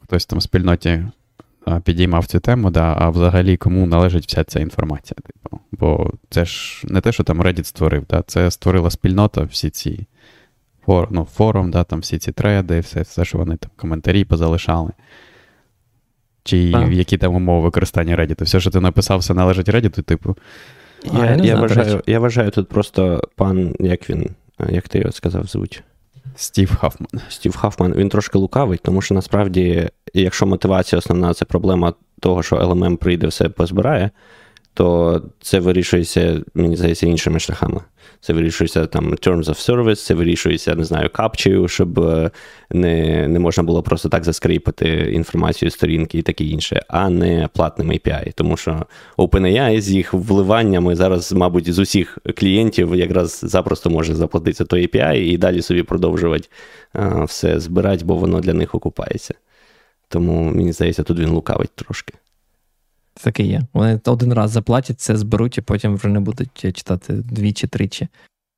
[0.03, 1.05] хтось там в спільноті
[1.83, 5.15] підіймав цю тему, да, а взагалі кому належить вся ця інформація.
[5.25, 5.59] Типу.
[5.71, 10.07] Бо це ж не те, що там Reddit створив, да, це створила спільнота, всі ці
[10.85, 14.91] фор, ну, форум, да, там всі ці треди, все, все, що вони там коментарі позалишали.
[16.43, 16.91] Чи так.
[16.91, 18.43] які там умови використання Reddit?
[18.43, 20.37] Все, що ти написав, все належить Reddit, типу.
[21.03, 24.29] Я я, я, вважаю, я вважаю, тут просто пан, як він,
[24.69, 25.83] як ти його сказав, звуть?
[26.35, 27.07] Стів Хафман.
[27.29, 32.55] Стів Хафман, він трошки лукавий, тому що насправді, якщо мотивація основна це проблема того, що
[32.55, 34.09] LMM прийде, все позбирає,
[34.73, 37.81] то це вирішується, мені здається, іншими шляхами.
[38.21, 42.31] Це вирішується там Terms of Service, це вирішується, не знаю, капчею, щоб е,
[42.71, 47.91] не не можна було просто так заскріпити інформацію сторінки і таке інше, а не платним
[47.91, 48.33] API.
[48.35, 48.85] Тому що
[49.17, 55.15] OpenAI з їх вливаннями зараз, мабуть, з усіх клієнтів якраз запросто може заплатити той API
[55.15, 56.47] і далі собі продовжувати
[56.93, 59.33] а, все збирати, бо воно для них окупається.
[60.07, 62.13] Тому, мені здається, тут він лукавить трошки.
[63.13, 63.61] Таке є.
[63.73, 68.07] Вони один раз заплатять, це зберуть і потім вже не будуть читати двічі-тричі.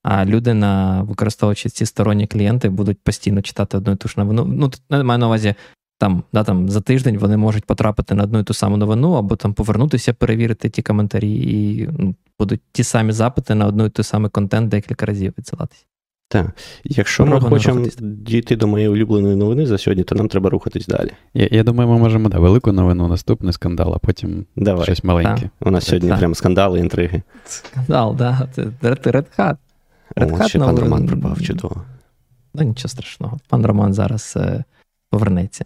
[0.04, 4.46] А люди, на використовуючи ці сторонні клієнти, будуть постійно читати одну і ту ж новину.
[4.46, 5.56] Ну, тут маю на увазі,
[5.98, 9.36] там, да, там за тиждень вони можуть потрапити на одну і ту саму новину, або
[9.36, 14.04] там повернутися, перевірити ті коментарі, і ну, будуть ті самі запити на одну і той
[14.04, 15.86] самий контент декілька разів відсилатися.
[16.27, 16.45] Так,
[16.83, 21.11] якщо ми хочемо дійти до моєї улюбленої новини за сьогодні, то нам треба рухатись далі.
[21.33, 24.83] Я я думаю, ми можемо да, велику новину, наступний скандал, а потім Давай.
[24.83, 25.41] щось маленьке.
[25.41, 25.67] Так.
[25.67, 26.19] У нас сьогодні так.
[26.19, 27.21] прям скандали, інтриги.
[27.45, 28.47] Скандал, так.
[28.81, 28.89] Да.
[28.89, 29.57] Red Hat.
[30.15, 31.81] Red Hat ще пан Роман пропав, чудово.
[32.53, 33.39] Ну, нічого страшного.
[33.49, 34.63] Пан Роман зараз е,
[35.09, 35.65] повернеться.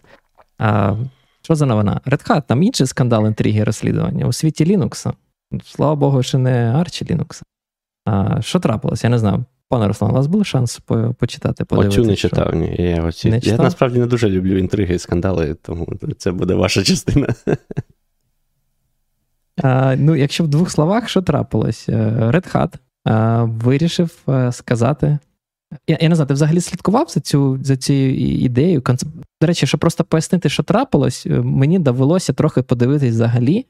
[0.58, 0.96] А,
[1.42, 2.02] Що за новина?
[2.06, 5.14] Red Hat, там інший скандал, інтриги, розслідування у світі Linux.
[5.64, 7.42] Слава Богу, ще не Арчі Linux.
[8.06, 9.04] А, Що трапилось?
[9.04, 9.46] Я не знаю.
[9.70, 12.02] Пане Руслан, у вас був шанс по- почитати, подивитися?
[12.02, 12.76] Оцю не читав, ні.
[12.80, 13.30] Я, оці...
[13.30, 17.28] не я насправді не дуже люблю інтриги і скандали, тому це буде ваша частина.
[19.64, 21.90] А, Ну, Якщо в двох словах, що трапилось?
[21.90, 21.94] Е,
[22.34, 22.74] Red Hat
[23.06, 25.18] а, вирішив е, сказати.
[25.88, 28.84] Я я не знаю, ти взагалі слідкував за цю за цією ідеєю.
[29.42, 33.66] До речі, щоб просто пояснити, що трапилось, е, мені довелося трохи подивитись взагалі.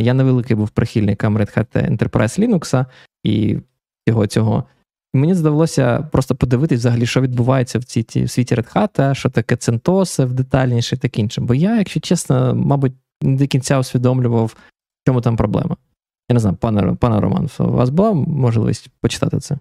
[0.00, 2.86] Я невеликий був прихильником Red Hat Enterprise Linux
[3.24, 3.58] і
[4.06, 4.64] всього цього.
[5.14, 10.26] Мені здалося просто подивитись взагалі, що відбувається в цій в світі Hat, що таке CentOS
[10.26, 11.40] в детальніше і таке інше.
[11.40, 12.92] Бо я, якщо чесно, мабуть,
[13.22, 14.56] не до кінця усвідомлював, в
[15.06, 15.76] чому там проблема.
[16.28, 19.58] Я не знаю, пане пане Роман, у вас була можливість почитати це?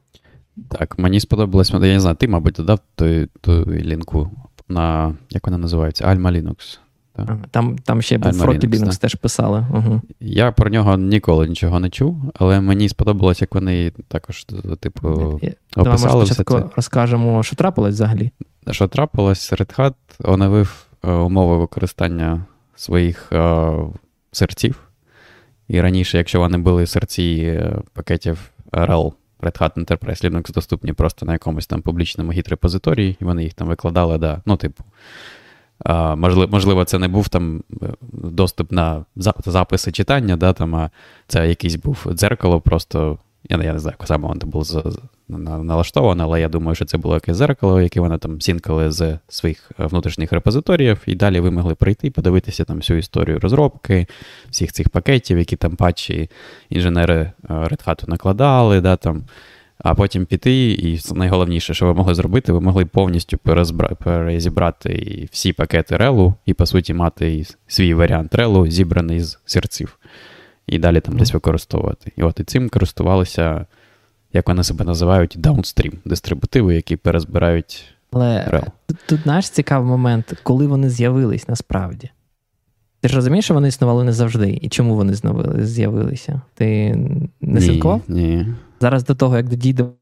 [0.69, 4.31] Так, мені сподобалось, я не знаю, ти, мабуть, додав ту, ту лінку
[4.67, 6.05] на як вона називається?
[6.05, 6.79] Alma Linux.
[7.51, 9.65] Там там ще був Фроті Linux теж писали.
[9.73, 10.01] Угу.
[10.19, 14.45] Я про нього ніколи нічого не чув, але мені сподобалось, як вони також,
[14.79, 16.63] типу, описали Давай, може, все це.
[16.75, 18.31] розкажемо, що трапилось взагалі.
[18.71, 23.71] Що трапилось, Red Hat оновив е, умови використання своїх е,
[24.31, 24.79] серців.
[25.67, 28.39] І раніше, якщо вони були серці е, пакетів
[28.71, 33.53] RL, Red Hat Enterprise Linux доступні просто на якомусь там публічному гід-репозиторії, і вони їх
[33.53, 34.83] там викладали, да, ну, типу.
[35.85, 39.05] Можливо, це не був там е, доступ на
[39.45, 40.89] записи читання, да, там, а
[41.27, 43.17] це якийсь був дзеркало, просто
[43.49, 44.65] я я не знаю, як саме воно було
[45.63, 49.71] налаштовано, але я думаю, що це було якесь зеркало, яке вони там сінкали з своїх
[49.79, 54.07] е, внутрішніх репозиторіїв, і далі ви могли прийти і подивитися там всю історію розробки,
[54.49, 56.29] всіх цих пакетів, які там патчі
[56.69, 59.23] інженери е, Red Hat накладали, да, там,
[59.83, 63.37] а потім піти, і найголовніше, що ви могли зробити, ви могли повністю
[64.03, 69.99] перезібрати всі пакети релу, і, по суті, мати свій варіант релу, зібраний з серців,
[70.67, 72.11] і далі там десь використовувати.
[72.15, 73.65] І от і цим користувалися,
[74.33, 77.83] як вони себе називають, даунстрім, дистрибутиви, які перезбирають.
[78.11, 78.63] Але рел.
[79.05, 82.09] тут наш цікавий момент, коли вони з'явились насправді.
[83.01, 85.13] Ти ж розумієш, що вони існували не завжди, і чому вони
[85.65, 86.41] з'явилися?
[86.53, 86.97] Ти
[87.41, 88.01] не слідкував?
[88.07, 88.45] Ні.
[88.79, 89.93] Зараз до того, як дійдемо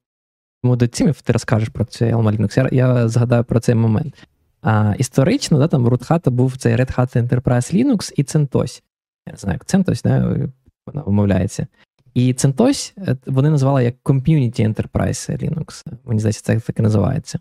[0.64, 4.28] до цімів, ти розкажеш про цей Alma Linux, я, я згадаю про цей момент.
[4.62, 8.82] А, Історично, да, там Root був цей Red Hat Enterprise Linux і CentOS.
[9.28, 10.48] Я не знаю, як CentOS, да,
[10.88, 11.68] вона вимовляється.
[12.14, 15.86] І CentOS е, вони називали як Community Enterprise Linux.
[16.04, 17.40] Мені здається, це так і називається.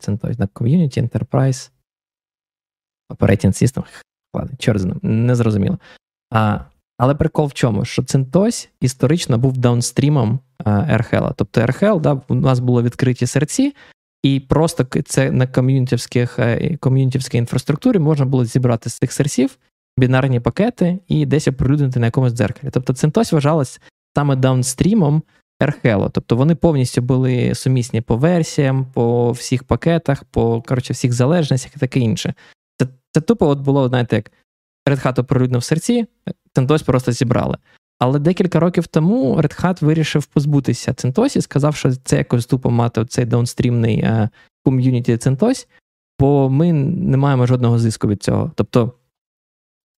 [0.00, 1.70] CentOS, да, Community Enterprise
[3.10, 3.84] Operating System.
[4.34, 5.78] Ладно, чорт з ним, не зрозуміло.
[6.30, 6.60] А,
[7.02, 7.84] Але прикол в чому?
[7.84, 11.32] Що CentOS історично був даунстрімом RHL.
[11.36, 13.74] Тобто RHL, да, у нас було відкриті серці,
[14.22, 19.58] і просто це на е, ком'юнітівській інфраструктурі можна було зібрати з цих серців
[19.98, 22.70] бінарні пакети і десь оприлюднити на якомусь дзеркалі.
[22.72, 23.80] Тобто CentOS вважалось
[24.16, 25.22] саме даунстрімом
[25.62, 26.10] RHL.
[26.12, 31.78] Тобто вони повністю були сумісні по версіям, по всіх пакетах, по коротше, всіх залежностях і
[31.78, 32.34] таке інше.
[32.78, 34.30] Це це тупо от було, знаєте, як
[34.88, 36.06] Red Hat оприлюднив серці,
[36.56, 37.58] CentOS просто зібрали.
[37.98, 42.70] Але декілька років тому Red Hat вирішив позбутися CentOS і сказав, що це якось тупо
[42.70, 44.08] мати цей даунстрімний
[44.64, 45.66] ком'юніті CentOS,
[46.20, 48.52] бо ми не маємо жодного зиску від цього.
[48.54, 48.92] Тобто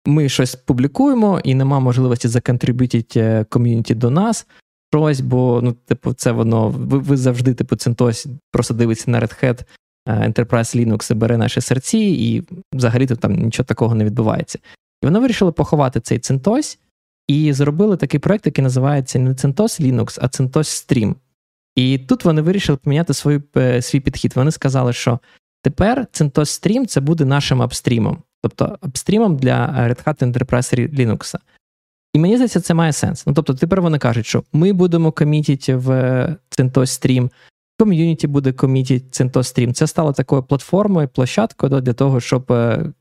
[0.06, 4.46] ми щось публікуємо і нема можливості законтриб'ютити ком'юніті до нас
[4.94, 9.44] щось, бо ну, типу, це воно, ви ви завжди, типу, CentOS просто дивиться на Red
[9.44, 9.64] Hat,
[10.08, 12.42] Enterprise Linux і бере наші серці, і
[12.74, 14.58] взагалі то там нічого такого не відбувається.
[15.02, 16.78] І вони вирішили поховати цей CentOS
[17.28, 21.14] і зробили такий проект, який називається не CentOS Linux, а CentOS Stream.
[21.76, 24.32] І тут вони вирішили поміняти свій, е, свій підхід.
[24.36, 25.18] Вони сказали, що
[25.62, 31.36] тепер CentOS Stream це буде нашим апстрімом, тобто апстрімом для Red Hat Enterprise Linux.
[32.14, 33.26] І мені здається, це має сенс.
[33.26, 35.90] Ну, тобто, тепер вони кажуть, що ми будемо комітити в
[36.58, 37.30] CentOS Stream,
[37.78, 39.72] ком'юніті буде комітити CentOS Stream.
[39.72, 42.92] Це стало такою платформою, площадкою для того, щоб е, Е,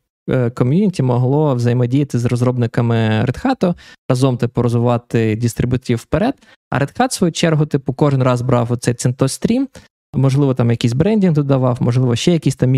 [0.54, 2.96] ком'юніті могло взаємодіяти з розробниками
[3.28, 3.76] Red Hat,
[4.10, 6.34] разом типу розвивати дистрибутив вперед.
[6.70, 9.68] А Red Hat, в свою чергу, типу, кожен раз брав оцей Stream,
[10.14, 12.70] можливо, там якийсь брендінг додавав, можливо, ще якісь там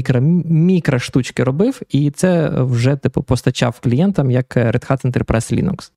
[0.46, 5.92] мікро, штучки робив, і це вже типу постачав клієнтам як Red Hat Enterprise Linux.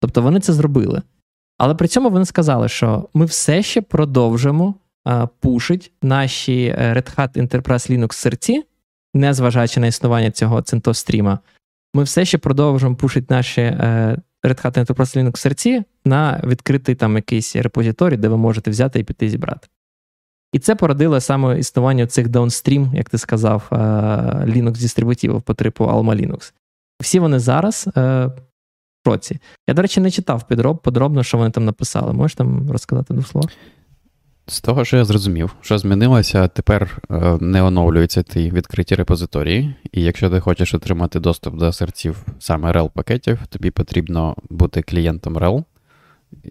[0.00, 1.02] Тобто вони це зробили.
[1.58, 4.74] Але при цьому вони сказали, що ми все ще продовжимо
[5.40, 8.62] пушить наші е, Red Hat Enterprise Linux серці,
[9.14, 11.38] незважаючи на існування цього CentOS стріма,
[11.94, 17.16] ми все ще продовжуємо пушити наші е, Red Hat Enterprise Linux серці на відкритий там
[17.16, 19.68] якийсь репозиторій, де ви можете взяти і піти зібрати.
[20.52, 23.76] І це породило саме існування цих downstream, як ти сказав, е,
[24.46, 26.52] Linux дистрибутивів по типу Alma Linux.
[27.00, 29.38] Всі вони зараз е, в проці.
[29.68, 32.12] Я, до речі, не читав підроб, подробно, що вони там написали.
[32.12, 33.48] Можеш там розказати двох слова?
[34.50, 40.02] З того, що я зрозумів, що змінилося, тепер е, не оновлюються ті відкриті репозиторії, і
[40.02, 45.64] якщо ти хочеш отримати доступ до серців саме rel пакетів, тобі потрібно бути клієнтом REL,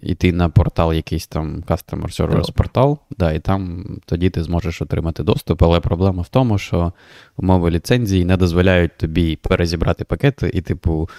[0.02, 5.24] йти на портал, якийсь там Customer Service портал, да, і там тоді ти зможеш отримати
[5.24, 5.64] доступ.
[5.64, 6.94] Але проблема в тому, що
[7.38, 11.10] умови ліцензії не дозволяють тобі перезібрати пакети і, типу,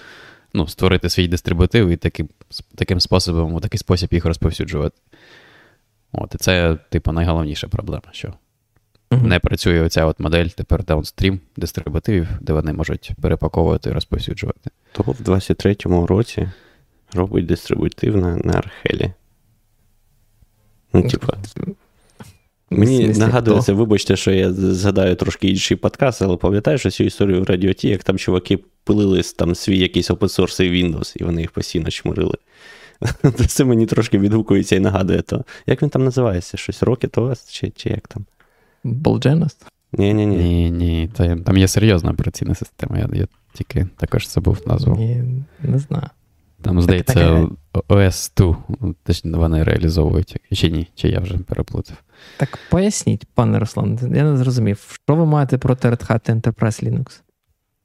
[0.54, 2.28] ну, створити свій дистрибутив і таким
[2.74, 4.96] таким способом, у такий спосіб їх розповсюджувати.
[6.12, 8.28] От, І це, типу, найголовніша проблема, що
[9.10, 9.22] uh-huh.
[9.22, 14.70] не працює оця от модель тепер downstream дистрибутивів, де вони можуть перепаковувати і розповсюджувати.
[14.92, 16.48] То в 23-му році
[17.14, 19.12] робить дистрибутив на, на Архелі.
[20.92, 21.34] Ну, типа.
[22.70, 27.88] Мені нагадується, вибачте, що я згадаю трошки інший подкаст, але пам'ятаєш цю історію в радіоті,
[27.88, 32.34] як там чуваки пилили там свій якийсь open Windows, і вони їх постійно чмурили.
[33.46, 35.44] Це мені трошки відгукується і нагадує то.
[35.66, 36.56] Як він там називається?
[36.56, 38.26] Щось Rocket OS чи чи як там?
[38.84, 39.56] Bolgenos?
[39.92, 40.36] Ні, ні, ні.
[40.36, 41.10] Ні, ні.
[41.44, 42.98] Там є серйозна операційна система.
[42.98, 44.96] Я я тільки також забув назву.
[44.96, 45.24] Ні,
[45.62, 46.08] Не знаю.
[46.62, 47.48] Там, здається,
[47.88, 48.56] os 2
[49.04, 50.36] точно вони реалізовують.
[50.52, 51.96] Чи ні, чи я вже переплутав.
[52.36, 57.20] Так поясніть, пане Руслан, я не зрозумів, що ви маєте проти Red Hat Enterprise Linux?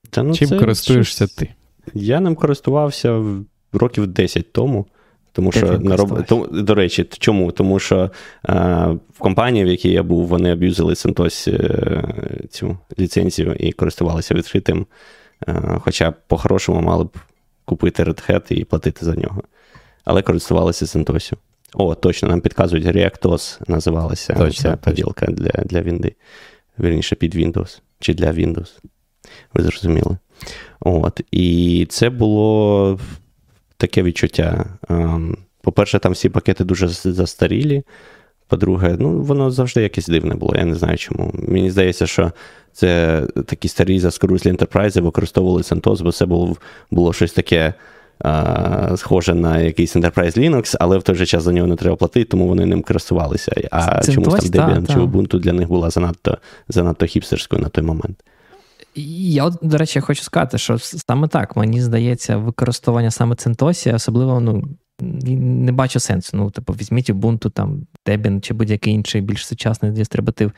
[0.09, 1.49] Та, ну, Чим користуєшся ти?
[1.93, 3.23] Я ним користувався
[3.73, 4.85] років 10 тому.
[5.35, 6.25] Тому що на роб...
[6.51, 7.51] До речі, чому?
[7.51, 8.11] Тому що
[8.49, 8.53] е,
[9.13, 14.85] в компанії, в якій я був, вони аб'юзили CentOS е, цю ліцензію і користувалися відкритим.
[15.47, 17.17] Е, хоча по-хорошому мали б
[17.65, 19.43] купити Red Hat і платити за нього.
[20.05, 21.33] Але користувалися CentOS.
[21.73, 26.15] О, точно, нам підказують ReactOS називалася точно, ця поділка для для Вінди.
[26.79, 28.79] Вірніше, під Windows чи для Windows.
[29.53, 30.17] Ви зрозуміли.
[30.79, 31.21] От.
[31.31, 32.99] І це було
[33.77, 34.65] таке відчуття.
[34.89, 37.83] Ем, по-перше, там всі пакети дуже застарілі.
[38.47, 41.31] По-друге, ну, воно завжди якесь дивне було, я не знаю чому.
[41.33, 42.31] Мені здається, що
[42.73, 46.55] це такі старі заскорузлі ентерпрайзи використовували CentOS, бо це було
[46.91, 47.73] було щось таке
[48.19, 51.95] а, схоже на якийсь Enterprise Linux, але в той же час за нього не треба
[51.95, 53.51] платити, тому вони ним користувалися.
[53.71, 57.69] А CentOS, чомусь там Debian та, чи Ubuntu для них була занадто занадто хіпстерською на
[57.69, 58.23] той момент.
[58.95, 64.63] Я, до речі, хочу сказати, що саме так, мені здається, використовування саме Центосі, особливо ну,
[65.01, 66.37] не бачу сенсу.
[66.37, 70.51] Ну, типу, візьміть Ubuntu, там, Debian чи будь-який інший більш сучасний дистрибутив.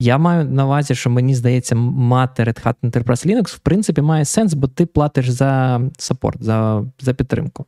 [0.00, 4.24] Я маю на увазі, що мені здається, мати Red Hat Enterprise Linux, в принципі, має
[4.24, 7.66] сенс, бо ти платиш за саппорт, за за підтримку.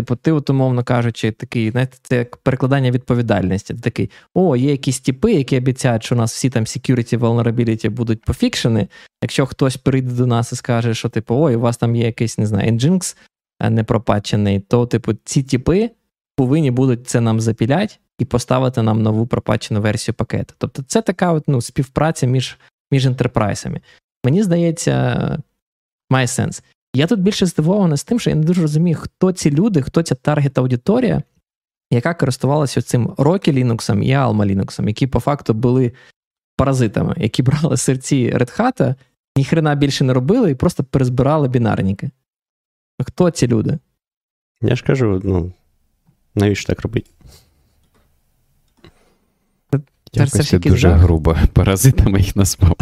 [0.00, 3.74] Типу, ти, от, умовно кажучи, такий, знаєте, це як перекладання відповідальності.
[3.74, 7.90] Ти такий, о, є якісь типи, які обіцяють, що у нас всі там security, vulnerability
[7.90, 8.86] будуть пофікшені.
[9.22, 12.38] Якщо хтось прийде до нас і скаже, що, типу, ой, у вас там є якийсь,
[12.38, 13.16] не знаю, Nginx
[13.60, 15.90] е, непропачений, то, типу, ці типи
[16.36, 20.54] повинні будуть це нам запіляти і поставити нам нову пропачену версію пакету.
[20.58, 22.58] Тобто, це така от, ну, співпраця між
[22.90, 23.80] між ентерпрайсами.
[24.24, 25.38] Мені здається,
[26.10, 26.62] має сенс.
[26.94, 30.02] Я тут більше здивований з тим, що я не дуже розумію, хто ці люди, хто
[30.02, 31.22] ця таргет-аудиторія,
[31.90, 35.92] яка користувалася цим Rocky Linux і Alma Linux, які по факту були
[36.56, 38.94] паразитами, які брали серці Red Hat,
[39.36, 42.10] ніхрена більше не робили і просто перезбирали бінарники.
[43.04, 43.78] Хто ці люди?
[44.62, 45.52] Я ж кажу, ну,
[46.34, 47.10] навіщо так робити?
[50.12, 51.36] Якось це дуже грубо.
[51.52, 52.76] Паразитами їх назвав.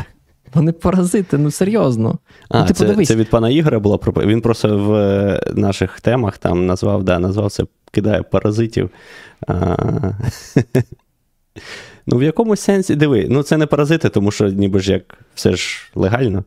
[0.54, 2.18] Вони паразити, ну серйозно.
[2.48, 4.34] А, ну, типу, це це від пана Ігоря була пропозиція.
[4.34, 8.90] Він просто в е, наших темах там назвав, да, назвав це кидає паразитів.
[9.46, 9.76] А...
[12.10, 15.56] Ну, в якомусь сенсі, диви, ну це не паразити, тому що ніби ж як все
[15.56, 16.44] ж легально.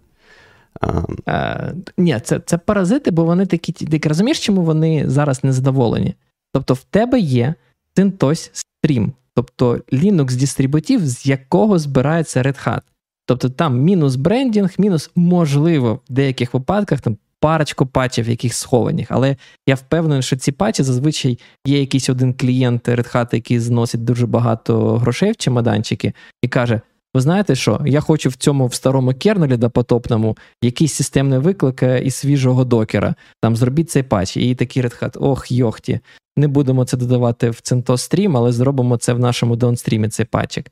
[0.82, 1.02] А...
[1.26, 3.72] А, Ні, це це паразити, бо вони такі.
[3.72, 6.16] Ти розумієш, чому вони зараз незадоволені?
[6.54, 7.54] Тобто, в тебе є
[7.96, 12.82] CentOS стрім, тобто Linux дистрибутив, з якого збирається Red Hat.
[13.26, 19.08] Тобто там мінус брендінг, мінус, можливо, в деяких випадках там парочку патчів, яких схованих.
[19.10, 19.36] Але
[19.68, 24.28] я впевнений, що ці патчі зазвичай є якийсь один клієнт Red Hat, який зносить дуже
[24.28, 26.82] багато грошей в чемоданчики, і каже:
[27.14, 27.82] ви знаєте що?
[27.86, 33.16] Я хочу в цьому в старому кернелі допотопному якийсь системний виклик е, із свіжого докера.
[33.42, 34.38] Там зробіть цей патч.
[34.38, 36.00] І такий Red Hat, ох, йохті.
[36.38, 40.72] Не будемо це додавати в CentOS Stream, але зробимо це в нашому даунстрімі, цей патчик.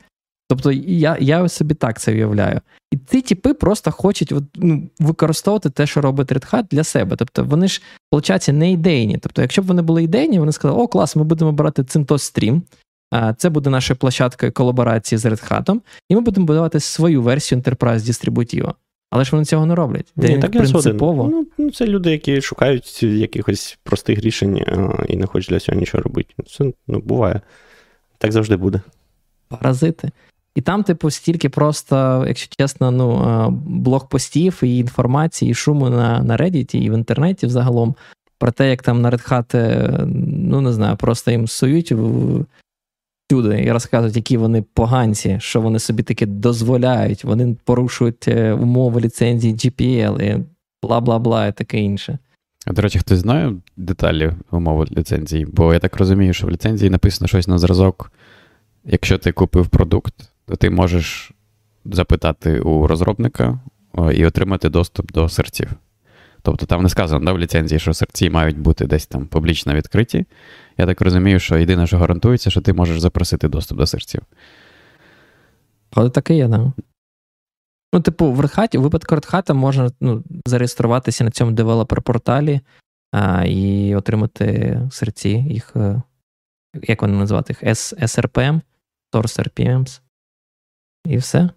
[0.49, 2.61] Тобто я я собі так це уявляю.
[2.91, 7.15] І ці типи просто хочуть от, ну, використовувати те, що робить Red Hat для себе.
[7.15, 7.81] Тобто вони ж,
[8.11, 9.17] виходить, не ідейні.
[9.17, 12.61] Тобто, якщо б вони були ідейні, вони сказали, о, клас, ми будемо брати CentOS Stream,
[13.37, 15.79] це буде нашою площадкою колаборації з Red Hat,
[16.09, 18.73] і ми будемо будувати свою версію Enterprise дистрибутива.
[19.11, 20.13] Але ж вони цього не роблять.
[20.15, 21.29] Ні, так принципово.
[21.31, 24.65] Ну, ну, Це люди, які шукають якихось простих рішень
[25.07, 26.33] і не хочуть для цього нічого робити.
[26.47, 27.41] Це ну, буває.
[28.17, 28.81] Так завжди буде.
[29.47, 30.09] Паразити.
[30.59, 36.37] І там, типу, стільки просто, якщо чесно, ну, блокпостів і інформації, і шуму на на
[36.37, 37.95] Reddit і в інтернеті взагалом
[38.39, 39.89] про те, як там на Red Hat, е,
[40.49, 41.93] ну не знаю, просто їм сують
[43.29, 49.01] всюди і розказують, які вони поганці, що вони собі таке дозволяють, вони порушують е, умови
[49.01, 50.43] ліцензії GPL і
[50.83, 52.17] бла бла бла, і таке інше.
[52.65, 55.45] А до речі, хтось знає деталі умови ліцензії?
[55.45, 58.11] Бо я так розумію, що в ліцензії написано щось на зразок.
[58.85, 61.31] Якщо ти купив продукт, то ти можеш
[61.85, 63.59] запитати у розробника
[64.13, 65.69] і отримати доступ до серців.
[66.41, 70.25] Тобто там не сказано да, в ліцензії, що серці мають бути десь там публічно відкриті.
[70.77, 74.21] Я так розумію, що єдине, що гарантується, що ти можеш запросити доступ до серців.
[75.91, 76.73] Але таке є, да.
[77.93, 82.59] Ну, типу, в Red у випадку Hat можна ну, зареєструватися на цьому девелопер-порталі
[83.11, 86.01] а, і отримати серці їх, е,
[86.83, 87.63] як вони називати їх?
[88.01, 88.61] SRPM,
[89.13, 90.01] Source RPMs.
[91.05, 91.49] І все.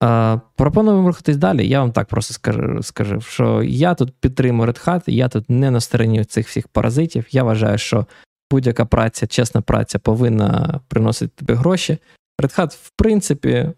[0.00, 1.68] А, Пропоную рухатись далі.
[1.68, 5.70] Я вам так просто скажу, скажу, що я тут підтримую Red Hat, я тут не
[5.70, 7.26] на стороні цих всіх паразитів.
[7.30, 8.06] Я вважаю, що
[8.50, 11.98] будь-яка праця, чесна праця повинна приносити тобі гроші.
[12.42, 13.70] Red Hat, в принципі,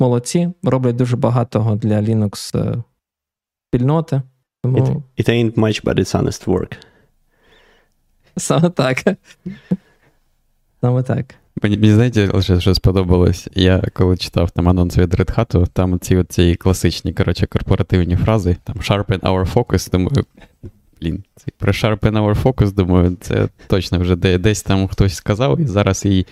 [0.00, 2.82] молодці, роблять дуже багато для Linux е,
[3.68, 4.22] спільноти.
[4.62, 4.78] Тому...
[4.78, 6.76] It, it ain't much, but it's honest work.
[8.36, 9.04] Саме так.
[10.80, 11.34] Саме так.
[11.62, 13.48] Мені, мені знаєте, лише що сподобалось.
[13.54, 18.56] Я коли читав там анонс від Red Hat, там ці ці класичні коротше, корпоративні фрази,
[18.64, 20.24] там sharpen our focus, думаю,
[21.02, 21.24] блін,
[21.58, 26.26] про sharpen our focus, думаю, це точно вже десь там хтось сказав, і зараз і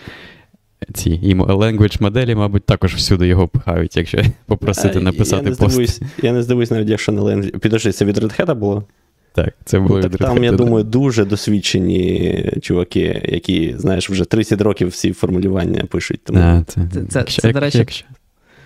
[0.93, 5.71] ці і language моделі, мабуть, також всюди його пхають, якщо попросити написати я не пост.
[5.71, 7.59] Здивуюсь, я не здивуюсь, навіть якщо не language.
[7.59, 8.85] Підожди, це від Red Hat було?
[9.35, 14.89] Так, це було так Там, я думаю, дуже досвідчені чуваки, які, знаєш, вже 30 років
[14.89, 16.21] всі формулювання пишуть.
[16.25, 16.39] Тому...
[16.41, 18.07] А, це, це, це, це, до речі, якщо...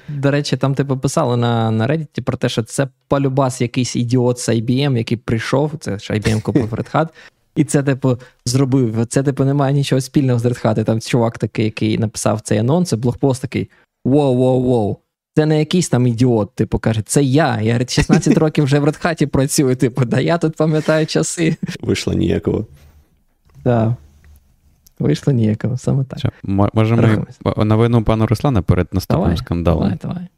[0.08, 4.38] До речі, там типу писали на на Reddit про те, що це полюбас якийсь ідіот
[4.38, 7.08] з IBM, який прийшов, це ж IBM купив Red Hat,
[7.56, 9.06] і це, типу, зробив.
[9.06, 10.84] Це, типу, немає нічого спільного з Red Hat.
[10.84, 13.70] Там чувак такий, який написав цей анонс, блогпост такий:
[14.04, 14.96] воу-воу-воу.
[15.39, 17.61] Це не якийсь там ідіот, типу, каже, це я.
[17.61, 19.76] Я 16 років вже в Редхаті працюю.
[19.76, 21.57] Типу, да я тут пам'ятаю часи.
[21.80, 22.66] Вийшло ніякого.
[23.62, 23.93] Так.
[24.99, 26.18] Вийшло ніякого, саме так.
[26.18, 29.82] Що, може, ми новину пану Руслана перед наступним давай, скандалом?
[29.82, 30.28] Давай, давай.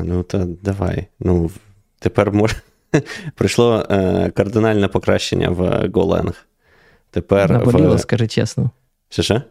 [0.00, 1.06] А, ну то давай.
[1.20, 1.50] Ну,
[1.98, 2.56] тепер може.
[3.34, 6.34] Прийшло е, кардинальне покращення в GoLang.
[7.10, 8.00] Тепер Наболіло, в...
[8.00, 8.70] скажи чесно.
[9.08, 9.42] Що що?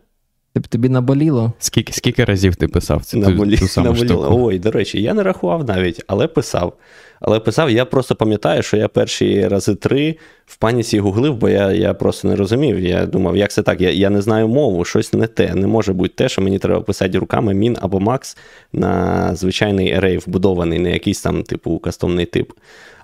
[0.53, 1.53] Тобі тобі наболіло?
[1.59, 3.57] Скільки скільки разів ти писав цю, Наболі...
[3.57, 4.25] ту саму наболіло.
[4.25, 4.45] штуку?
[4.45, 6.73] Ой, до речі, я не рахував навіть, але писав.
[7.19, 11.71] Але писав, я просто пам'ятаю, що я перші рази три в паніці гуглив, бо я
[11.71, 12.79] я просто не розумів.
[12.79, 13.81] Я думав, як це так?
[13.81, 15.55] Я я не знаю мову, щось не те.
[15.55, 18.37] Не може бути те, що мені треба писати руками мін або макс
[18.73, 22.51] на звичайний арей вбудований, не якийсь там, типу, кастомний тип.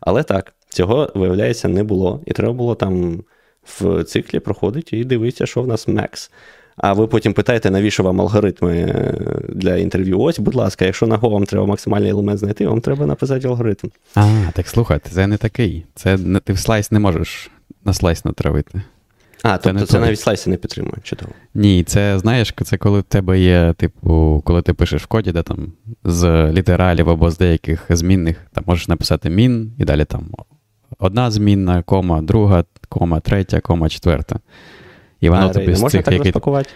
[0.02, 2.22] Але так, цього, виявляється, не було.
[2.26, 3.24] І треба було там
[3.80, 6.30] в циклі проходити і дивитися, що в нас Max.
[6.78, 9.14] А ви потім питаєте, навіщо вам алгоритми е,
[9.50, 10.20] для інтерв'ю?
[10.20, 13.88] Ось, будь ласка, якщо на Go вам треба максимальний елемент знайти, вам треба написати алгоритм.
[14.16, 15.86] А, так слухайте, це не такий.
[15.96, 17.52] Це не, Ти в слайс не можеш
[17.86, 18.82] на слайс натравити.
[19.44, 21.32] А, тобто це, це навіть слайси не підтримує, чудово.
[21.54, 25.44] Ні, це знаєш, це коли в тебе є, типу, коли ти пишеш в коді, де
[25.44, 25.72] там
[26.04, 30.28] з літералів або з деяких змінних, там можеш написати мін, і далі там
[31.00, 34.40] одна змінна, кома, друга, кома, третя, кома, четверта.
[35.22, 36.32] І вона а, тобі з можна цих, так який...
[36.32, 36.70] розпакувати?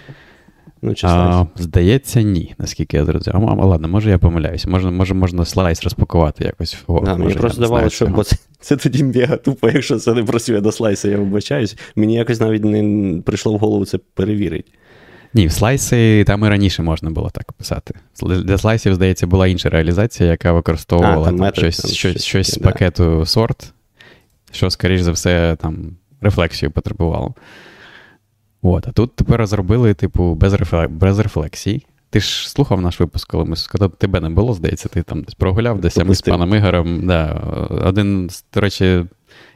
[0.81, 3.49] Ну, чи а, Здається, ні, наскільки я зрозумів.
[3.49, 4.65] А, ладно, може я помиляюсь.
[4.65, 6.77] Може, може, можна слайс розпакувати якось.
[6.87, 10.23] О, да, мені просто здавалося, що бо це, це тоді мега тупо, якщо це не
[10.23, 11.77] працює до слайса, я вибачаюсь.
[11.95, 14.71] Мені якось навіть не прийшло в голову це перевірити.
[15.33, 17.93] Ні, в слайси там і раніше можна було так писати.
[18.21, 22.51] Для слайсів, здається, була інша реалізація, яка використовувала а, там, там, щось там, щось, щось
[22.51, 23.71] з пакету sort,
[24.51, 27.35] що, скоріш за все, там рефлексію потребувало.
[28.61, 30.55] От, А тут тепер зробили, типу, без
[30.89, 31.85] без рефлексій.
[32.09, 35.33] Ти ж слухав наш випуск, коли ми сказали, тебе не було, здається, ти там десь
[35.33, 37.07] прогуляв, десь ми з паном Ігорем.
[37.07, 37.31] Да,
[37.85, 39.05] Один, до речі,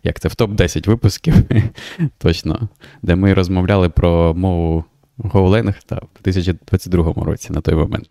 [0.04, 1.36] як це в топ-10 випусків,
[2.18, 2.70] точно,
[3.02, 4.84] де ми розмовляли про мову
[5.20, 8.10] GoLang та, в 2022 році на той момент.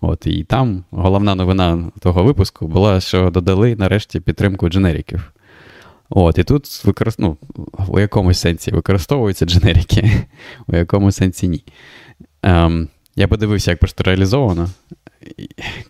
[0.00, 5.32] От, І там головна новина того випуску була, що додали нарешті підтримку дженериків.
[6.10, 7.18] От, І тут використ...
[7.18, 7.36] ну,
[7.88, 10.10] у якомусь сенсі використовуються дженерики,
[10.66, 11.64] у якому сенсі ні.
[12.42, 14.70] Ем, Я подивився, як просто реалізовано.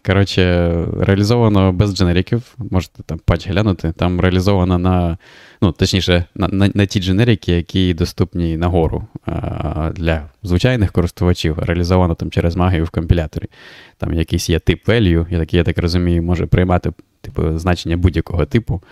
[0.06, 3.92] Коротше, реалізовано без дженериків, можете там патч глянути.
[3.96, 5.18] Там реалізовано на,
[5.62, 12.14] ну, точніше, на на, на ті дженерики, які доступні нагору а, для звичайних користувачів, реалізовано
[12.14, 13.46] там через магію в компіляторі.
[13.98, 18.82] Там якийсь є тип value, який, я так розумію, може приймати типу, значення будь-якого типу.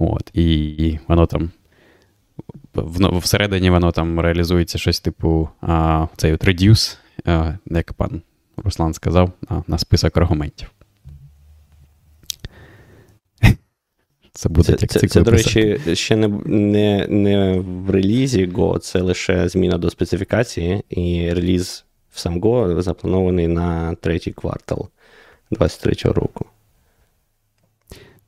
[0.00, 1.50] От, І воно там
[3.12, 8.22] всередині воно там реалізується щось типу а, цей от reduce, а, як пан
[8.56, 10.70] Руслан сказав, а, на список аргументів.
[14.32, 19.00] Це буде це, це, це, до речі, ще не не, не в релізі Go, це
[19.00, 24.88] лише зміна до специфікації, і реліз в сам Go запланований на третій квартал
[25.50, 26.46] 2023 року.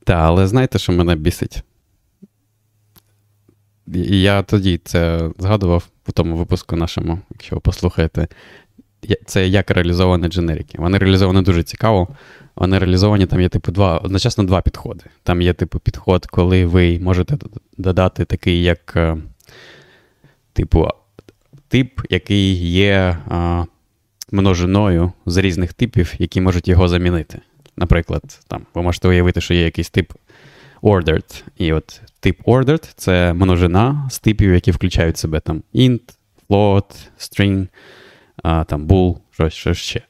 [0.04, 1.62] Так, але знаєте, що мене бісить?
[3.94, 8.28] І я тоді це згадував в тому випуску нашому, якщо ви послухаєте,
[9.26, 10.78] це як реалізовані дженерики.
[10.78, 12.08] Вони реалізовані дуже цікаво.
[12.56, 15.04] Вони реалізовані, там є, типу, два, одночасно два підходи.
[15.22, 17.38] Там є, типу, підход, коли ви можете
[17.78, 19.16] додати такий, як, е,
[20.52, 20.88] типу,
[21.68, 23.64] тип, який є а,
[24.32, 27.40] множиною з різних типів, які можуть його замінити.
[27.82, 30.12] Наприклад, там, ви можете уявити, що є якийсь тип
[30.82, 31.44] ordered.
[31.56, 36.00] І от тип ordered це множина з типів, які включають в себе там int,
[36.48, 36.84] float,
[37.18, 37.66] string,
[38.42, 40.02] а, там bool, щось що ще.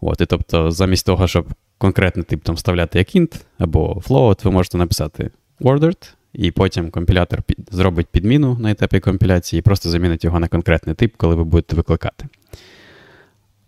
[0.00, 1.46] От, І тобто, замість того, щоб
[1.78, 7.42] конкретний тип там вставляти як int або float, ви можете написати ordered, і потім компілятор
[7.42, 11.44] під, зробить підміну на етапі компіляції і просто замінить його на конкретний тип, коли ви
[11.44, 12.24] будете викликати.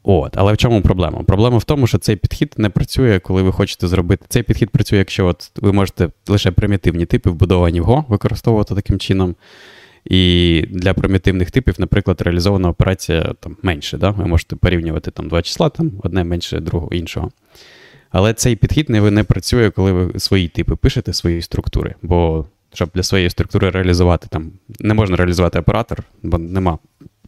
[0.03, 1.23] От, Але в чому проблема?
[1.23, 4.27] Проблема в тому, що цей підхід не працює, коли ви хочете зробити.
[4.29, 8.99] Цей підхід працює, якщо от ви можете лише примітивні типи, вбудовані в Go, використовувати таким
[8.99, 9.35] чином.
[10.05, 13.99] І для примітивних типів, наприклад, реалізована операція там менше.
[13.99, 14.11] Да?
[14.11, 17.31] Ви можете порівнювати там два числа, там одне менше другого іншого.
[18.11, 21.95] Але цей підхід не, не працює, коли ви свої типи пишете, свої структури.
[22.03, 26.79] Бо щоб для своєї структури реалізувати, там не можна реалізувати оператор, бо нема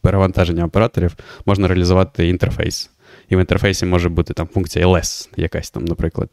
[0.00, 2.90] перевантаження операторів можна реалізувати інтерфейс.
[3.28, 6.28] І в інтерфейсі може бути там функція LS, якась там, наприклад.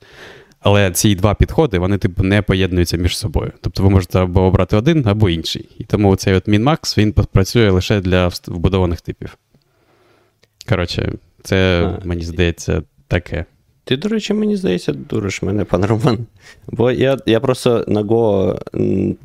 [0.59, 3.51] Але ці два підходи, вони типу не поєднуються між собою.
[3.61, 5.69] Тобто ви можете або обрати один, або інший.
[5.77, 9.37] І тому цей от min-max, він працює лише для вбудованих типів.
[10.69, 11.13] Коротше,
[11.43, 13.45] це, а, мені здається, таке.
[13.87, 16.25] Ти, до речі, мені здається, дуриш мене, пан Роман.
[16.67, 18.57] Бо я я просто на Go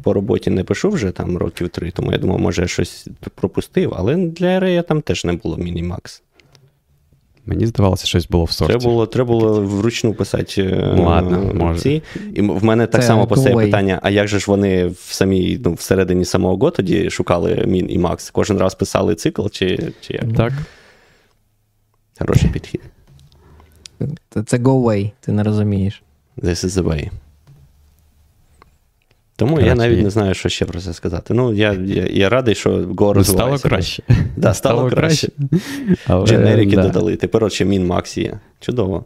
[0.03, 3.95] по роботі не пишу вже там років три, тому я думав, може, я щось пропустив,
[3.97, 6.23] але для Array там теж не було мінімакс.
[7.47, 8.73] Мені здавалося, щось було в сорті.
[8.73, 11.81] Треба було треба було вручну писати е, ладно, може.
[11.81, 12.03] ці.
[12.35, 15.61] І в мене так Це само постає питання: а як же ж вони в самій,
[15.65, 18.31] ну, всередині самого Go тоді шукали мін і макс?
[18.31, 20.33] Кожен раз писали цикл, чи, чи як?
[20.37, 20.53] Так.
[22.19, 22.81] Хороший підхід.
[24.47, 26.03] Це go away, ти не розумієш.
[26.39, 27.11] This is the way.
[29.37, 31.35] Тому Короче, я навіть не знаю, що ще про це сказати.
[31.35, 33.59] Ну, я я, я радий, що Go розвивається.
[33.59, 34.03] Стало краще.
[34.37, 35.29] Да, стало, стало краще.
[36.07, 36.83] Але, Дженерики да.
[36.83, 37.17] додали.
[37.17, 38.39] Тепер от ще Min-Max є.
[38.61, 39.05] Чудово.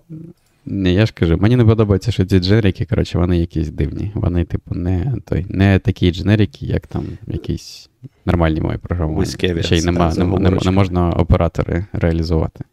[0.66, 4.10] Не, Я ж кажу, мені не подобається, що ці дженерики, коротше, вони якісь дивні.
[4.14, 7.88] Вони, типу, не той, не такі дженерики, як там якісь
[8.26, 9.62] нормальні мої програмування.
[9.62, 12.64] Ще й нема, не, не, не можна оператори реалізувати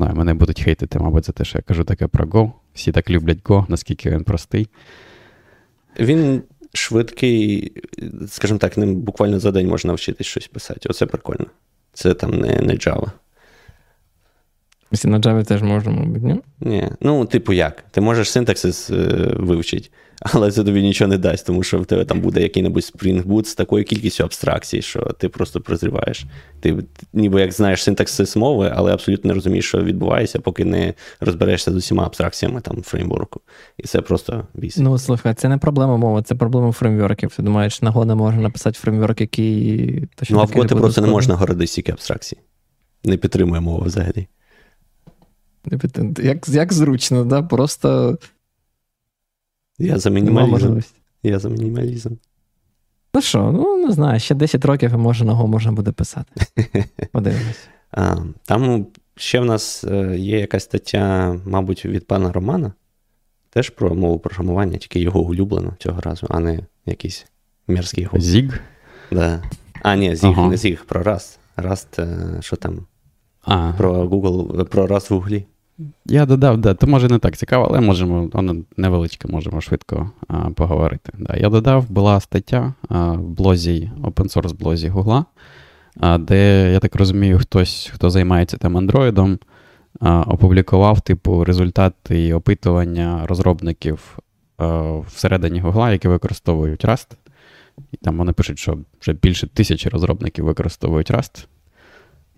[0.00, 2.52] знаю, мене будуть хейтити, мабуть, за те, що я кажу таке про Go.
[2.74, 4.68] Всі так люблять Go, наскільки він простий.
[5.98, 6.42] Він
[6.74, 7.72] швидкий,
[8.28, 10.88] скажімо так, ним буквально за день можна навчитись щось писати.
[10.88, 11.46] Оце прикольно.
[11.92, 13.10] Це там не не Java.
[15.04, 16.40] На Java теж можна, мабуть, ні?
[16.60, 16.88] Ні.
[17.00, 17.84] Ну, типу, як?
[17.90, 18.94] Ти можеш синтаксис е,
[19.36, 19.88] вивчити,
[20.20, 23.44] але це тобі нічого не дасть, тому що в тебе там буде який-небудь Spring Boot
[23.44, 26.24] з такою кількістю абстракцій, що ти просто прозріваєш.
[26.60, 26.76] Ти
[27.12, 31.74] ніби як знаєш синтаксис мови, але абсолютно не розумієш, що відбувається, поки не розберешся з
[31.74, 33.40] усіма абстракціями там фреймворку.
[33.78, 34.76] І це просто біс.
[34.76, 37.36] Ну, слухай, це не проблема мови, це проблема фреймворків.
[37.36, 40.36] Ти думаєш, на не можна написати фреймворк, який точно.
[40.36, 42.36] Ну, а в Go просто не можна городити стільки абстракцій.
[43.04, 44.26] Не підтримує мова взагалі.
[46.18, 47.42] Як як зручно, да?
[47.42, 48.18] просто.
[49.78, 50.78] Я за мінімалізм.
[51.22, 52.14] Я за мінімалізм.
[53.14, 56.46] Ну що, ну не знаю, ще 10 років і може на Go можна буде писати.
[57.12, 57.68] Подивимось.
[57.90, 62.72] А, Там ще в нас е, є якась стаття, мабуть, від пана Романа.
[63.50, 67.26] Теж про мову програмування, тільки його улюблено цього разу, а не якийсь
[67.68, 68.24] мерзкий голос.
[68.24, 68.60] Зіг?
[69.12, 69.42] Да.
[69.82, 70.48] А, ні, Зіг, ага.
[70.48, 71.38] не Зіг, про Rust.
[71.56, 72.86] Rust, е, що там?
[73.42, 73.72] А.
[73.72, 75.44] Про Google, про Rust в Гуглі.
[76.06, 80.50] Я додав, да, то може не так цікаво, але можемо, воно невеличке, можемо швидко а,
[80.50, 81.12] поговорити.
[81.18, 85.24] Да, Я додав, була стаття а, в блозі, open source блозі Гугла,
[86.18, 89.38] де, я так розумію, хтось, хто займається там андроїдом,
[90.26, 94.18] опублікував типу результати опитування розробників
[95.06, 97.06] всередині Гугла, які використовують Rust.
[97.92, 101.46] І там вони пишуть, що вже більше тисячі розробників використовують Rust.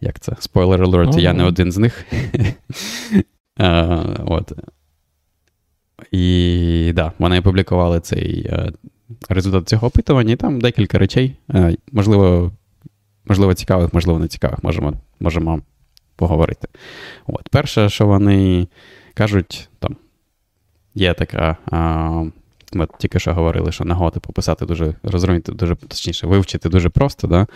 [0.03, 0.33] Як це?
[0.39, 2.05] Спойлер alert, я не один з них.
[3.59, 4.53] uh, от.
[6.11, 8.75] І да, вони опублікували цей uh,
[9.29, 11.37] результат цього опитування, і там декілька речей.
[11.49, 12.53] Uh, можливо,
[13.25, 15.61] можливо, цікавих, можливо, не цікавих, можемо можемо
[16.17, 16.69] поговорити.
[17.27, 17.49] От.
[17.49, 18.69] Перше, що вони
[19.15, 19.97] кажуть, там
[20.95, 21.57] є така
[22.75, 27.27] ми тільки що говорили, що на типу, писати дуже розуміти, дуже точніше, вивчити дуже просто.
[27.27, 27.47] Да?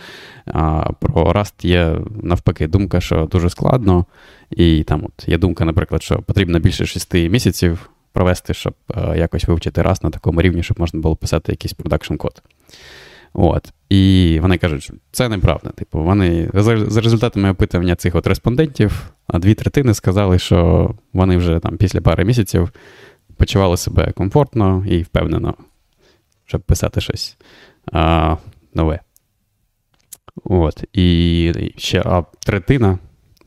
[0.45, 4.05] А Про Rust є навпаки думка, що дуже складно.
[4.51, 9.47] І там от є думка, наприклад, що потрібно більше шести місяців провести, щоб а, якось
[9.47, 12.41] вивчити Rust на такому рівні, щоб можна було писати якийсь продакшн код.
[13.33, 13.73] От.
[13.89, 15.69] І вони кажуть, що це неправда.
[15.69, 21.59] Типу, вони за, за результатами опитування цих от респондентів, дві третини сказали, що вони вже
[21.59, 22.71] там після пари місяців
[23.37, 25.53] почували себе комфортно і впевнено,
[26.45, 27.37] щоб писати щось
[27.91, 28.35] а,
[28.73, 28.99] нове.
[30.43, 30.83] От.
[30.93, 32.99] І ще а третина,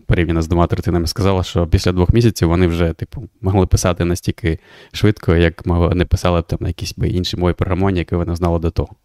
[0.07, 4.59] порівняно з двома третинами, сказала, що після двох місяців вони вже типу, могли писати настільки
[4.93, 8.71] швидко, як вони писали б там на якійсь іншій мові програмування, яку вони знали до
[8.71, 8.97] того.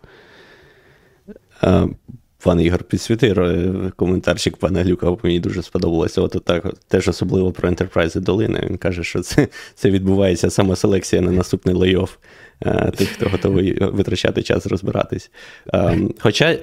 [2.46, 6.22] Пан Ігор підсвітив е, коментарчик пана Глюка, мені дуже сподобалося.
[6.22, 8.68] От так, теж особливо про Enterprise долини.
[8.70, 12.16] Він каже, що це це відбувається саме селекція на наступний лейоф
[12.62, 15.32] е, тих, хто готовий витрачати час розбиратись.
[15.74, 16.58] Ем, хоча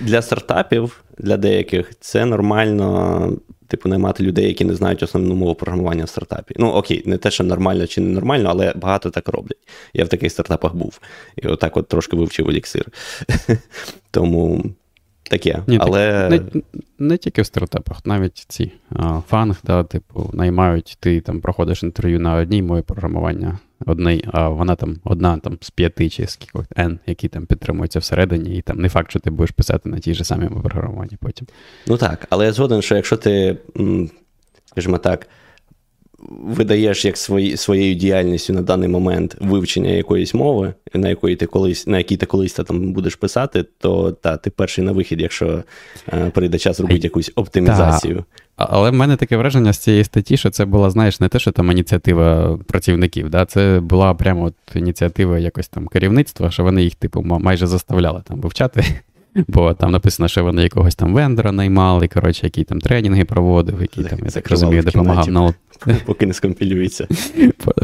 [0.00, 3.32] для стартапів, для деяких, це нормально,
[3.72, 6.54] типу, наймати людей, які не знають основну мову програмування в стартапі.
[6.58, 9.58] Ну, окей, не те, що нормально чи не нормально, але багато так роблять.
[9.94, 11.00] Я в таких стартапах був.
[11.36, 12.86] І отак от трошки вивчив еліксир.
[14.10, 14.64] Тому
[15.22, 15.62] таке.
[15.66, 16.28] Ні, але...
[16.30, 16.62] Так, не,
[16.98, 18.72] не тільки в стартапах, навіть ці
[19.28, 24.74] фанг, да, типу, наймають, ти там проходиш інтерв'ю на одній мові програмування, одній, а вона
[24.74, 28.80] там одна там з п'яти чи з кількох N, які там підтримуються всередині, і там
[28.80, 31.46] не факт, що ти будеш писати на тій же самій програмуванні потім.
[31.86, 33.56] Ну так, але я згоден, що якщо ти,
[34.66, 35.26] скажімо так,
[36.30, 41.86] видаєш як свої, своєю діяльністю на даний момент вивчення якоїсь мови, на якої ти колись,
[41.86, 45.64] на якій ти колись там будеш писати, то та, ти перший на вихід, якщо
[46.12, 48.16] е, прийде час робити якусь оптимізацію.
[48.16, 48.66] Та.
[48.70, 51.52] Але в мене таке враження з цієї статті, що це була, знаєш, не те, що
[51.52, 53.44] там ініціатива працівників, да?
[53.46, 58.40] це була прямо от ініціатива якось там керівництва, що вони їх, типу, майже заставляли там
[58.40, 58.84] вивчати.
[59.48, 64.04] Бо там написано, що вони якогось там вендора наймали, коротше, який там тренінги проводив, який
[64.04, 65.54] там, я так розумію, допомагав на
[66.04, 67.08] поки не скомпілюється.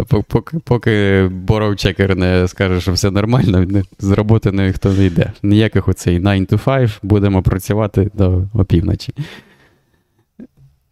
[0.29, 3.67] Поки поки боровчекер не скаже, що все нормально,
[3.99, 5.33] з роботи ніхто не йде.
[5.43, 9.15] Ніяких оцей 9 to 5 будемо працювати до опівночі.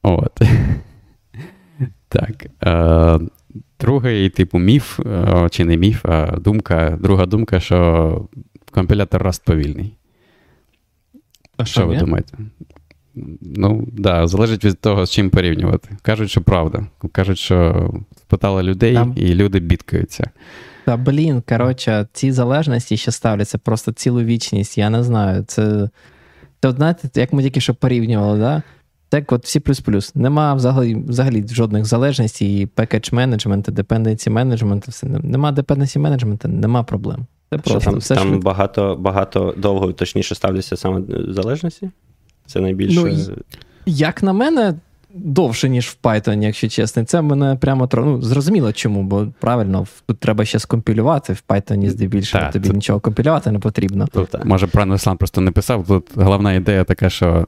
[0.02, 0.40] От.
[2.08, 2.46] Так.
[2.62, 3.18] Е,
[3.80, 8.28] Другий, типу, міф, е, чи не міф, а думка, друга думка, що
[8.70, 9.96] компілятор Rust повільний.
[11.56, 12.38] А Що, що ви думаєте?
[13.40, 15.88] Ну, да, залежить від того, з чим порівнювати.
[16.02, 16.86] Кажуть, що правда.
[17.12, 19.12] Кажуть, що спитали людей, Там...
[19.16, 20.30] і люди бідкаються.
[20.84, 24.78] Та блін, коротше, ці залежності ще ставляться просто цілу вічність.
[24.78, 25.44] Я не знаю.
[25.46, 25.88] Це,
[26.60, 28.62] це знаєте, як ми тільки що порівнювали, да?
[29.08, 30.14] Так, от всі плюс-плюс.
[30.14, 35.06] Нема взагалі взагалі жодних залежностей, і package менеджменту, dependency менеджменту, все.
[35.06, 37.26] Нема dependency менеджменту, нема проблем.
[37.50, 41.90] Це просто Що там все там багато багато довго точніше ставляться саме залежності?
[42.46, 43.00] Це найбільше.
[43.00, 43.36] Ну,
[43.86, 44.74] Як на мене,
[45.14, 47.04] довше, ніж в Python, якщо чесно.
[47.04, 51.32] Це мене прямо ну, зрозуміло чому, бо правильно, тут треба ще скомпілювати.
[51.32, 52.74] В Python здебільшого так, тобі це...
[52.74, 54.06] нічого компілювати не потрібно.
[54.06, 54.44] Тут, так.
[54.44, 55.86] Може, правильно Руслан просто не писав.
[55.86, 57.46] Тут головна ідея така, що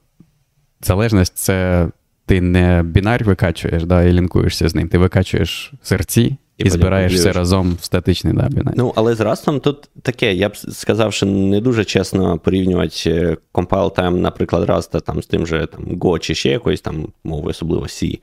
[0.81, 1.89] залежність це
[2.27, 4.89] ти не бінар викачуєш, да, і лінкуєшся з ним.
[4.89, 6.37] Ти викачуєш серці.
[6.59, 8.75] І, і збираєш все разом в статичний да, бінар.
[8.77, 13.37] Ну, але з Rust тут таке, я б сказав, що не дуже чесно порівнювати е,
[13.55, 17.51] compile time, наприклад, Rust там, з тим же там, Go чи ще якоюсь там мовою,
[17.51, 18.21] особливо C.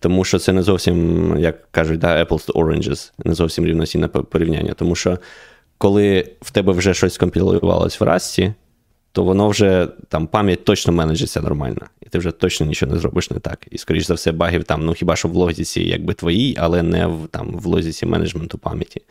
[0.00, 4.74] Тому що це не зовсім, як кажуть, да, apples to oranges, не зовсім рівноцінне порівняння.
[4.74, 5.18] Тому що
[5.78, 8.52] коли в тебе вже щось скомпілювалось в Rust,
[9.14, 13.30] то воно вже там пам'ять точно менеджиться нормально, і ти вже точно нічого не зробиш
[13.30, 13.66] не так.
[13.70, 17.06] І, скоріш за все, багів там, ну хіба що в логіці якби твоїй, але не
[17.06, 19.02] в там в логіці менеджменту пам'яті.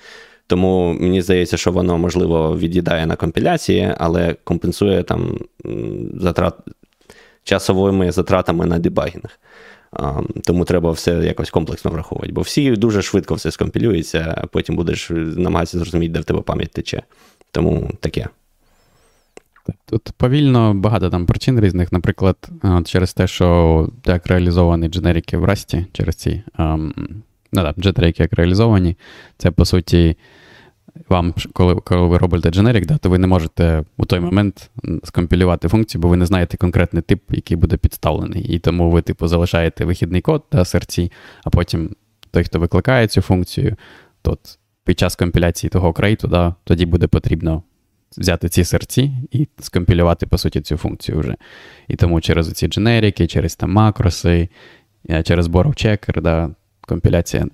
[0.47, 5.39] Тому мені здається, що воно, можливо, від'їдає на компіляції, але компенсує там
[6.13, 6.55] затрат
[7.43, 9.39] часовими затратами на дебагінг.
[10.43, 12.33] Тому треба все якось комплексно враховувати.
[12.33, 16.71] Бо всі дуже швидко все скомпілюється, а потім будеш намагатися зрозуміти, де в тебе пам'ять
[16.71, 17.03] тече.
[17.51, 18.27] Тому таке.
[19.85, 22.49] Тут повільно багато там причин різних, наприклад,
[22.85, 26.93] через те, що як реалізовані дженерики в Расті, через ці ем,
[27.53, 28.97] ну, да, дженерики як реалізовані,
[29.37, 30.17] це по суті.
[31.09, 34.69] Вам, коли коли ви робите дженерик, да, то ви не можете у той момент
[35.03, 38.43] скомпілювати функцію, бо ви не знаєте конкретний тип, який буде підставлений.
[38.43, 41.11] І тому ви, типу, залишаєте вихідний код да, серці,
[41.43, 41.95] а потім
[42.31, 43.75] той, хто викликає цю функцію,
[44.21, 44.37] то
[44.85, 47.63] під час компіляції того крейту, да, тоді буде потрібно
[48.17, 51.35] взяти ці серці і скомпілювати, по суті, цю функцію вже.
[51.87, 54.49] І тому через ці дженерики, через там макроси,
[55.09, 56.49] е, через borrow checker, да,
[56.81, 57.47] компіляція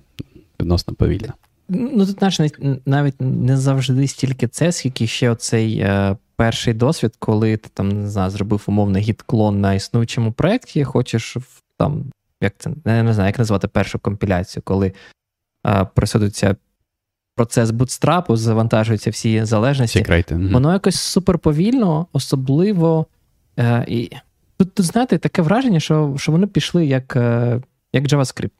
[0.60, 1.34] відносно повільна.
[1.68, 2.40] Ну, тут знаєш,
[2.86, 8.10] навіть не завжди стільки це, скільки ще оцей е, перший досвід, коли ти там не
[8.10, 11.36] знаю, зробив умовний гід-клон на існуючому проєкті, хочеш
[11.78, 12.04] там,
[12.40, 14.92] як це не, не знаю, як назвати першу компіляцію, коли
[15.66, 16.56] е, присудиться
[17.40, 19.98] процес бутстрапу, завантажуються всі залежності.
[19.98, 20.34] Секрети.
[20.34, 23.06] Воно якось суперповільно, особливо.
[23.58, 24.10] Е, і
[24.58, 27.60] Тут, тут, знаєте, таке враження, що що вони пішли як е,
[27.92, 28.50] як JavaScript.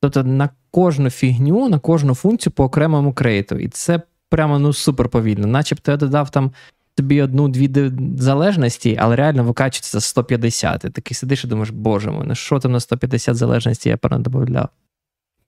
[0.00, 3.56] Тобто на кожну фігню, на кожну функцію по окремому крейту.
[3.56, 5.46] І це прямо ну суперповільно.
[5.46, 6.52] Начебто я додав там
[6.94, 10.84] тобі одну-дві залежності, але реально викачується за 150.
[10.84, 14.68] І такий сидиш і думаєш, боже мой, ну що там на 150 залежності я передобавляв?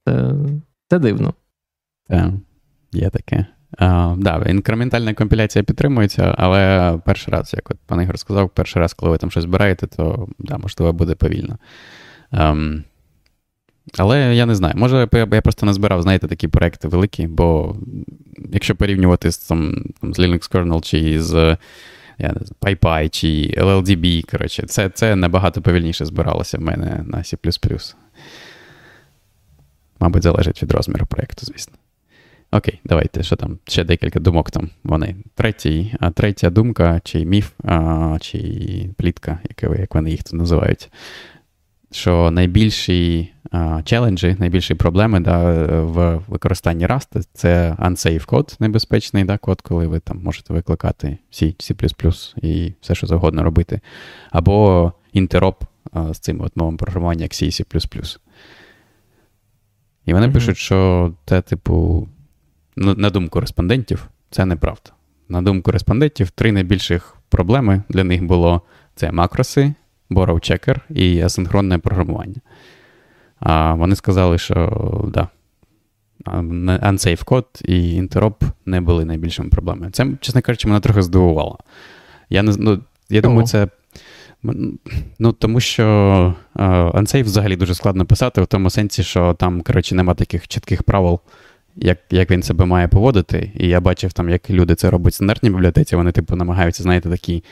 [0.05, 0.35] Це,
[0.91, 1.35] це дивно.
[2.09, 2.33] Так.
[2.93, 3.47] Є таке.
[3.79, 8.93] Uh, да, Інкрементальна компіляція підтримується, але перший раз, як от пан Ігор сказав, перший раз,
[8.93, 11.59] коли ви там щось збираєте, то да, можливо буде повільно.
[12.33, 12.83] Um,
[13.99, 14.75] але я не знаю.
[14.77, 17.77] Може, я просто не збирав, знаєте, такі проекти великі, бо
[18.53, 21.57] якщо порівнювати з там, з Linux Kernel чи з
[22.19, 23.27] я не знаю, PyPy чи
[23.59, 27.95] LLDB, коротше, це це набагато повільніше збиралося в мене на C.
[30.01, 31.75] Мабуть, залежить від розміру проєкту, звісно.
[32.55, 33.59] Окей, давайте, що там?
[33.69, 34.71] Ще декілька думок там.
[34.85, 35.17] Вони.
[35.35, 38.39] Третій, а Третя думка, чи міф, а, чи
[38.97, 40.91] плітка, як, як вони їх тут називають.
[41.91, 45.39] Що найбільші а, челенджі, найбільші проблеми да,
[45.83, 51.55] в використанні Rust це unsafe код, небезпечний да, код, коли ви там можете викликати C,
[51.55, 53.81] C і все, що завгодно робити.
[54.31, 55.65] Або інтероп
[56.11, 58.19] з цим от мовом програмування, як C, C.
[60.07, 60.33] І вони mm-hmm.
[60.33, 62.09] пишуть, що це, типу,
[62.77, 64.91] на думку респондентів, це неправда.
[65.29, 68.63] На думку респондентів, три найбільших проблеми для них було
[68.95, 69.75] це макроси,
[70.11, 72.41] borrow checker і асинхронне програмування.
[73.41, 75.29] А Вони сказали, що да,
[76.27, 79.91] unsafe код і інтероп не були найбільшими проблемами.
[79.91, 81.59] Це, чесно кажучи, мене трохи здивувало.
[82.31, 83.69] Я не, ну, я думаю, це.
[85.19, 85.85] Ну, Тому що
[86.55, 90.83] uh, unsafe взагалі дуже складно писати, в тому сенсі, що там, коротше, нема таких чітких
[90.83, 91.21] правил
[91.77, 93.53] як як він себе має поводити.
[93.55, 97.11] І я бачив, там, як люди це роблять в стандартній бібліотеці, вони, типу, намагаються, знаєте,
[97.11, 97.45] такі.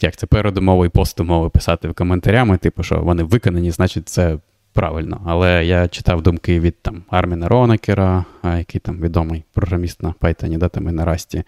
[0.00, 4.38] Як це передумови і постумови писати в коментарями, типу, що вони виконані, значить, це
[4.72, 5.20] правильно.
[5.26, 10.68] Але я читав думки від там Арміна Ронекера, який там відомий програміст на Python, да,
[10.68, 11.42] там і на Расті,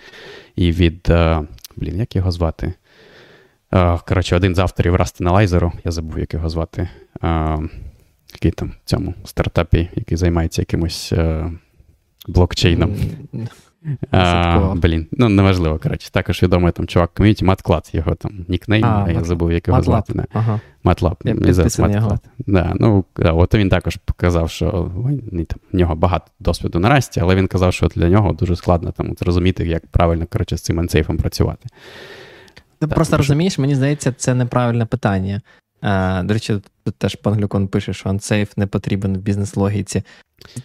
[0.56, 1.12] і від.
[1.76, 2.74] Блін, як його звати?
[4.08, 6.88] Коротше, один з авторів Rust я забув, як його звати
[8.32, 11.50] який там в цьому стартапі, який займається якимось е,
[12.28, 12.96] блокчейном.
[14.10, 16.10] А, Блін, ну неважливо, коротше.
[16.10, 20.24] Також відомий там чувак ком'юніті, Матклад, його там нікнейм, а, я забув, як його звати.
[20.32, 20.60] Ага.
[20.84, 21.16] Матлаб.
[22.46, 24.90] Да, ну, да, От він також показав, що
[25.32, 28.92] там, в нього багато досвіду на расті, але він казав, що для нього дуже складно
[28.92, 31.68] там зрозуміти, як правильно коротше, з цим ансейфом працювати.
[32.78, 35.40] Ти так, просто розумієш, мені здається, це неправильне питання.
[35.82, 40.02] А, До речі, тут теж пан Глюкон пише, що ансейф не потрібен в бізнес-логіці.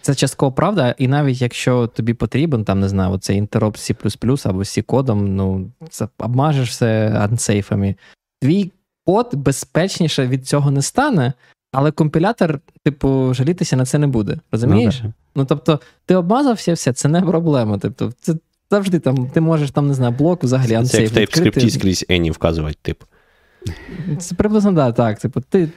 [0.00, 4.58] Це частково правда, і навіть якщо тобі потрібен, там не знаю, оцей інтероп C або
[4.58, 7.94] C-кодом, ну це обмажеш все ансейфами.
[8.40, 8.70] Твій
[9.06, 11.32] код безпечніше від цього не стане,
[11.72, 14.38] але компілятор, типу, жалітися на це не буде.
[14.52, 15.00] Розумієш?
[15.04, 17.78] Ну, ну тобто, ти обмазався, все, це не проблема.
[17.78, 18.34] Тобто, це
[18.70, 21.12] завжди там, ти можеш там, не знаю, блок взагалі ансейф.
[21.12, 23.02] Це як в скрипті скрізь Ені вказувати, тип.
[24.18, 25.18] Це приблизно да, так.
[25.18, 25.68] Типу, ти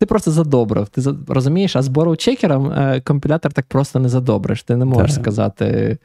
[0.00, 0.88] ти просто задобрив.
[0.88, 4.62] Ти розумієш, а з борроу-чекером е, компілятор так просто не задобриш.
[4.62, 5.20] Ти не можеш да.
[5.22, 5.98] сказати.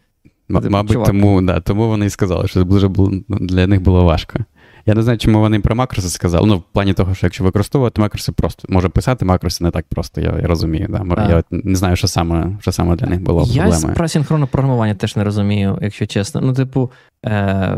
[0.51, 4.03] М- типу, мабуть, тому да, тому вони і сказали, що дуже було, для них було
[4.03, 4.39] важко.
[4.85, 6.47] Я не знаю, чому вони про макроси сказали.
[6.47, 10.21] Ну, в плані того, що якщо використовувати макроси, просто може писати макроси не так просто,
[10.21, 10.87] я я розумію.
[10.89, 11.27] Да?
[11.29, 13.79] Я не знаю, що саме що саме для них було проблемою.
[13.83, 16.41] Я про синхронне програмування теж не розумію, якщо чесно.
[16.41, 16.91] Ну, типу,
[17.25, 17.77] е-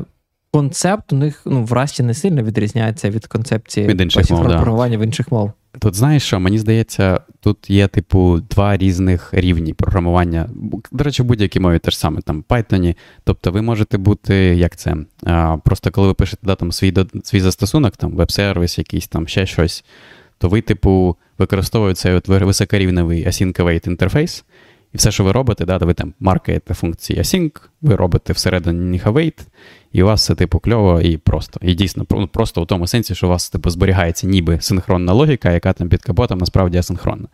[0.54, 4.98] концепт у них ну, в Расті не сильно відрізняється від концепції від інших мов, програмування
[4.98, 5.04] да.
[5.04, 5.52] в інших мов.
[5.80, 10.50] Тут знаєш що, мені здається, тут є, типу, два різних рівні програмування.
[10.92, 12.96] До речі, в будь-якій мові теж саме там Python.
[13.24, 14.96] Тобто ви можете бути, як це?
[15.64, 16.94] Просто коли ви пишете да, там, свій
[17.24, 19.86] свій застосунок, там веб-сервіс, якийсь там ще щось,
[20.38, 24.46] то ви, типу, використовуєте цей от високорівневий async-await інтерфейс,
[24.94, 29.40] і все, що ви робите, да, ви там маркаєте функції async, ви робите всередині await,
[29.92, 31.60] і у вас все типу кльово і просто.
[31.64, 35.52] І дійсно, ну, просто у тому сенсі, що у вас типу зберігається ніби синхронна логіка,
[35.52, 37.28] яка там під капотом насправді асинхронна.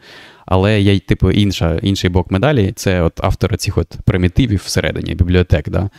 [0.46, 5.70] Але є, типу, інша, інший бок медалі це от автори цих от примітивів всередині бібліотек.
[5.70, 5.90] Да?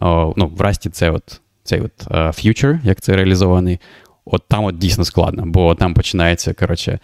[0.00, 3.78] О, ну, В Расті це от цей от uh, як це реалізований.
[4.24, 6.98] От там от дійсно складно, бо там починається, коротше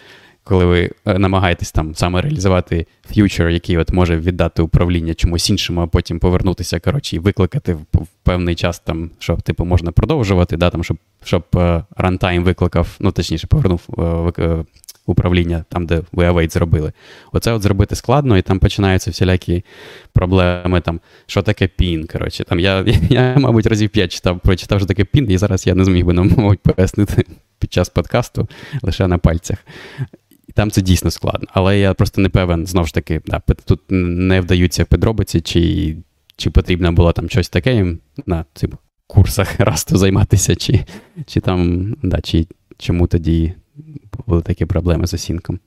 [0.49, 5.81] коли ви е, намагаєтесь там саме реалізувати ф'ючер, який от може віддати управління чомусь іншому,
[5.81, 10.71] а потім повернутися, коротше, і викликати в, певний час, там, щоб типу можна продовжувати, да,
[10.71, 11.45] там, щоб щоб
[11.97, 13.81] рантайм викликав, ну точніше, повернув
[14.39, 14.65] е,
[15.07, 16.93] управління там, де ви await зробили.
[17.33, 19.65] Оце от зробити складно, і там починаються всілякі
[20.13, 22.07] проблеми, там, що таке пін.
[22.07, 22.45] коротше.
[22.45, 25.85] Там Я, я, мабуть, разів п'ять читав, прочитав, що таке пін, і зараз я не
[25.85, 27.25] зміг би нам, мабуть, пояснити
[27.59, 28.49] під час подкасту
[28.83, 29.59] лише на пальцях
[30.59, 31.49] там це дійсно складно.
[31.53, 35.97] Але я просто не певен, знову ж таки, да, тут не вдаються подробиці, чи
[36.37, 37.97] чи потрібно було там щось таке
[38.27, 38.71] на цих
[39.07, 40.85] курсах расту займатися, чи
[41.27, 42.47] чи там, да, чи
[42.79, 43.55] чому тоді
[44.27, 45.59] були такі проблеми з осінком.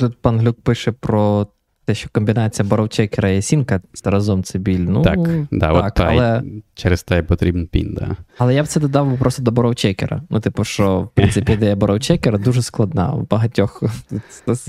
[0.00, 1.46] Тут пан Глюк пише про
[1.84, 4.78] те, що комбінація боровчекера і сінка разом це біль.
[4.78, 5.18] Ну, Так,
[5.50, 6.42] да, так, от та, але...
[6.74, 8.16] через те потрібен pin, да.
[8.38, 10.22] Але я б це додав просто до borrow checker а.
[10.30, 13.12] Ну, типу, що, в принципі, ідея borrow checker а дуже складна.
[13.12, 13.82] У багатьох,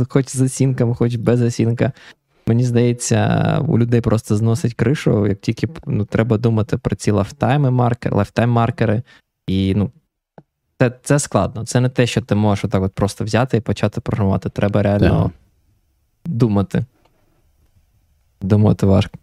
[0.09, 1.91] хоч з async ами, хоч без async а.
[2.47, 7.65] Мені здається, у людей просто зносить кришу, як тільки ну, треба думати про ці lifetime
[7.65, 9.01] и маркери, lifetime маркери.
[9.47, 9.91] І ну,
[10.80, 11.66] це це складно.
[11.66, 14.49] Це не те, що ти можеш отак от просто взяти і почати програмувати.
[14.49, 15.32] Треба реально yeah.
[16.26, 16.86] думати.
[18.46, 19.20] Думати важко.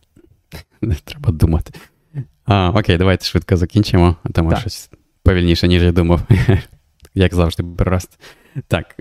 [0.80, 1.72] Не треба думати.
[2.44, 4.90] А, Окей, давайте швидко закінчимо, тому щось
[5.22, 6.20] повільніше, ніж я думав.
[7.14, 8.18] Як завжди, перераст.
[8.68, 8.96] Так,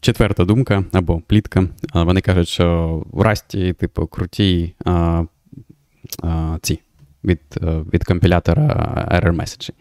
[0.00, 1.68] четверта думка або плітка.
[1.94, 5.24] Вони кажуть, що в Расті, типу, круті а,
[6.22, 6.80] а, ці
[7.24, 7.40] від
[7.92, 8.62] від компілятора
[9.12, 9.72] error меседжі.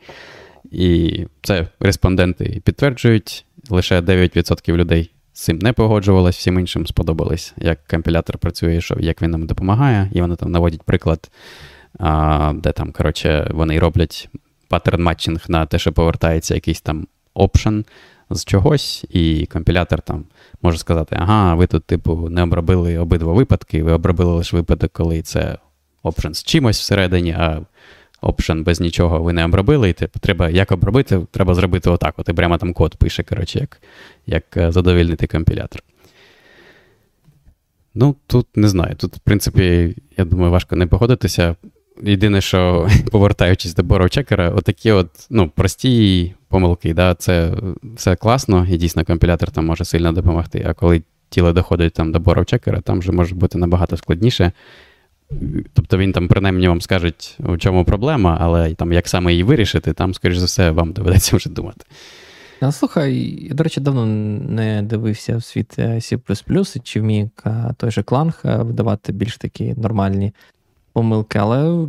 [0.71, 8.37] І це респонденти підтверджують, лише 9% людей цим не погоджувалась, всім іншим сподобалось, як компілятор
[8.37, 11.31] працює, що, як він нам допомагає, і вони там наводять приклад,
[11.99, 14.29] а, де там, коротше, вони роблять
[14.67, 17.85] паттерн матчинг на те, що повертається якийсь там опшен
[18.29, 20.25] з чогось, і компілятор там
[20.61, 25.21] може сказати: ага, ви тут, типу, не обробили обидва випадки, ви обробили лише випадок, коли
[25.21, 25.57] це
[26.03, 27.61] опшен з чимось всередині, а
[28.21, 32.13] опшен без нічого ви не обробили, і типу, треба як обробити, треба зробити отак.
[32.17, 33.81] От і прямо там код пише, коротше, як
[34.27, 35.83] як е, задовільнити компілятор.
[37.95, 38.95] Ну, тут не знаю.
[38.95, 41.55] Тут, в принципі, я думаю, важко не погодитися.
[42.03, 47.53] Єдине, що, повертаючись до боров-чекера, отакі от ну, прості помилки, да, це
[47.95, 50.65] все класно, і дійсно компілятор там може сильно допомогти.
[50.67, 54.51] А коли тіло доходить там до боров-чекера, там вже може бути набагато складніше.
[55.73, 59.93] Тобто він там принаймні вам скаже, у чому проблема, але там як саме її вирішити,
[59.93, 61.85] там, скоріш за все, вам доведеться вже думати.
[62.59, 63.13] А, Слухай,
[63.47, 67.29] я, до речі, давно не дивився в світ C, чи вміє
[67.77, 70.33] той же кланг видавати більш такі нормальні
[70.93, 71.87] помилки, але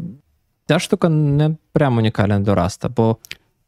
[0.69, 3.17] ця штука не прямо унікальна до Rust, бо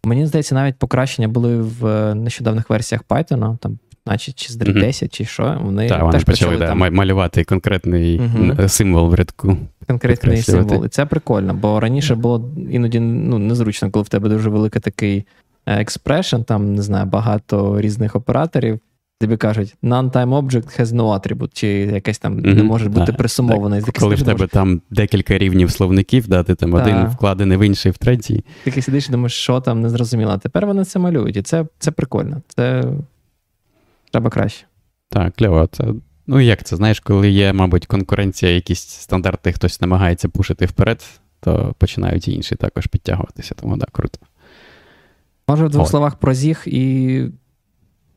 [0.04, 3.78] мені здається, навіть покращення були в нещодавних версіях Python, там,
[4.08, 5.58] значить, чи з 3.10, чи що.
[5.62, 8.68] Вони Так, вони теж почали, почали да, там, малювати конкретний Мгм.
[8.68, 9.56] символ в рядку.
[9.86, 10.84] конкретний символ.
[10.84, 15.24] І це прикольно, бо раніше було іноді ну, незручно, коли в тебе дуже великий такий
[15.66, 18.80] експрешн, там, не знаю, багато різних операторів.
[19.20, 23.82] Тобі кажуть, non-time object has no attribute, чи якесь там не може бути присумоване.
[23.82, 26.82] Так, коли в тебе там декілька рівнів словників, да, ти там Так.
[26.82, 28.44] один вкладений в інший, в третій.
[28.64, 30.30] Ти сидиш і думаєш, що там не зрозуміло.
[30.34, 32.42] А тепер вони це малюють, і це, це прикольно.
[32.56, 32.84] Це
[34.10, 34.66] треба краще.
[35.08, 35.66] Так, кльово.
[35.72, 35.84] Це,
[36.26, 41.74] ну як це, знаєш, коли є, мабуть, конкуренція, якісь стандарти, хтось намагається пушити вперед, то
[41.78, 44.18] починають і інші також підтягуватися, тому так, круто.
[45.48, 45.90] Може, в двох От.
[45.90, 47.22] словах про зіг і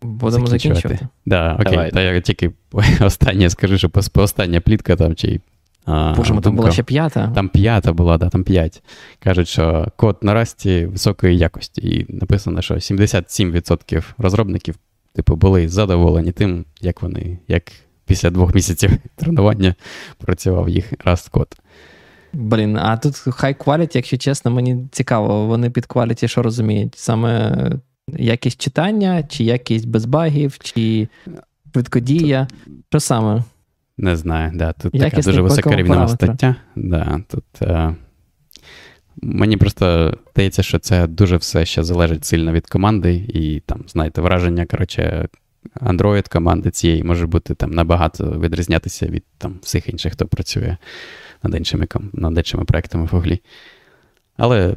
[0.01, 1.07] будемо закінчувати.
[1.25, 1.71] Да, окей.
[1.71, 1.91] Давай.
[1.91, 2.51] Та я тільки
[3.01, 5.41] останнє скажу, що остання плітка там чи.
[5.85, 6.57] А, Боже, там думка.
[6.57, 7.31] була ще п'ята.
[7.35, 8.83] Там п'ята була, да, там п'ять.
[9.19, 11.81] Кажуть, що код на расті високої якості.
[11.81, 14.75] І написано, що 77% розробників,
[15.13, 17.63] типу, були задоволені тим, як вони, як
[18.05, 19.75] після двох місяців тренування
[20.17, 21.47] працював їх Rust код.
[22.33, 26.95] Блін, а тут high quality, якщо чесно, мені цікаво, вони під quality що розуміють?
[26.97, 27.55] Саме
[28.07, 31.07] якість читання, чи якість без багів, чи
[31.71, 32.47] швидкодія.
[32.89, 33.43] Що саме?
[33.97, 36.55] Не знаю, да, тут така дуже висока рівнева стаття.
[36.75, 37.95] Да, тут, е,
[39.15, 44.21] мені просто здається, що це дуже все ще залежить сильно від команди, і там, знаєте,
[44.21, 45.27] враження, коротше,
[45.75, 50.77] Android команди цієї може бути там набагато відрізнятися від там, всіх інших, хто працює
[51.43, 53.41] над іншими, над іншими проектами в Гуглі.
[54.37, 54.75] Але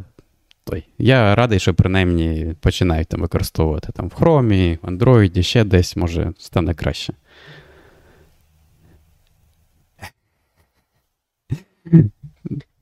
[0.65, 5.97] той, я радий, що принаймні починають там використовувати там в Chrome, в Android, ще десь,
[5.97, 7.15] може, стане краще.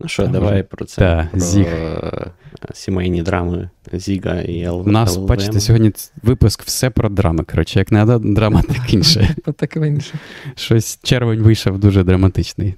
[0.03, 1.01] Ну що, давай про це.
[1.01, 1.67] Та, про Зіг.
[1.67, 2.31] е,
[2.75, 4.89] сімейні драми Зіга і ЛВМ.
[4.89, 5.93] У нас, бачите, сьогодні
[6.23, 7.45] випуск все про драми.
[7.45, 9.35] Коротше, як не одна драма, так інше.
[9.57, 10.15] Так інше.
[10.55, 12.75] Щось червень вийшов дуже драматичний.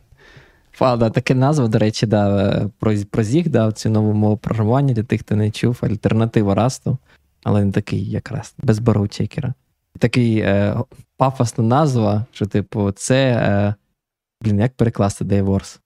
[0.73, 4.37] Фа, да, таке назва, до речі, да, е, про, про зіг, да, цю нову мову
[4.37, 6.99] програмування для тих, хто не чув, альтернатива Расту,
[7.43, 9.53] але не такий, як Раст, без бароу-чекера.
[9.99, 10.77] Такий е,
[11.17, 13.33] пафосна назва, що, типу, це.
[13.33, 13.75] Е,
[14.43, 15.79] блін, як перекласти Dayworse?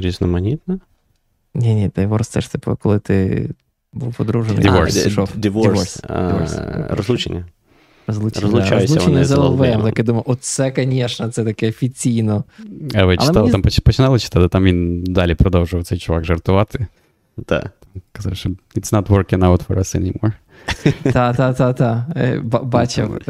[0.00, 0.78] Різноманітно?
[1.54, 3.48] Ні, ні, Dayworse це ж типу, коли ти
[3.92, 4.64] був одружений.
[4.64, 5.34] Divorce.
[5.34, 5.38] і.
[5.38, 6.00] Диворс.
[6.88, 7.44] Розлучення.
[8.06, 9.32] Розлучення, розлучення з.
[9.32, 9.82] LLVM.
[9.84, 12.44] Так я думаю, оце, звісно, це таке офіційно.
[12.94, 16.86] А ви читали, мені- там починали читати, там він далі продовжував цей чувак жартувати.
[17.46, 17.72] Так.
[18.12, 20.32] Казав, що it's not working out for us anymore.
[21.12, 22.06] Та, та, та, та.
[22.16, 23.20] Е, Бачив.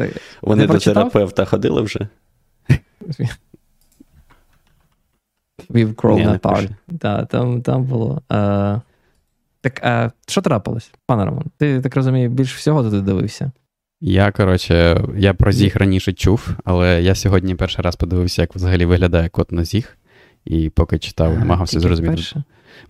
[0.41, 2.07] Вони до терапевта ходили вже?
[5.73, 6.69] We've grown Ні, не apart.
[6.87, 8.21] Да, там, там було.
[8.31, 8.81] Е,
[9.61, 11.45] так, а що трапилось, пане Роман?
[11.57, 13.51] Ти так розумію, більше всього туди дивився.
[14.01, 18.85] Я, коротше, я про Зіг раніше чув, але я сьогодні перший раз подивився, як взагалі
[18.85, 19.97] виглядає код на Зіг.
[20.45, 22.13] І поки читав, намагався зрозуміти.
[22.13, 22.43] вперше.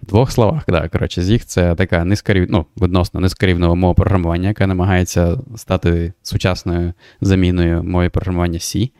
[0.03, 2.47] В двох словах, да, коротше, Зіг це така низькорів...
[2.49, 8.91] ну, відносно низькорівнова мова програмування, яка намагається стати сучасною заміною мови програмування C.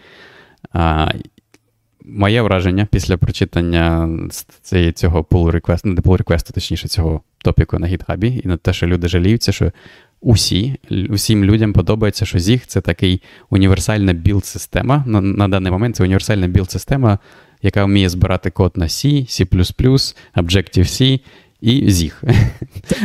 [0.73, 1.11] А,
[2.05, 4.09] моє враження після прочитання
[4.61, 8.57] цієї, цього pull request, не pull request, точніше, цього топіку на GitHub і, і на
[8.57, 9.71] те, що люди жаліються, що
[10.21, 10.75] усі,
[11.09, 15.03] усім людям подобається, що Zig це такий універсальна build-система.
[15.07, 17.19] На, на даний момент це універсальна build-система,
[17.61, 21.19] яка вміє збирати код на C, C, Objective-C
[21.61, 22.23] і Zig.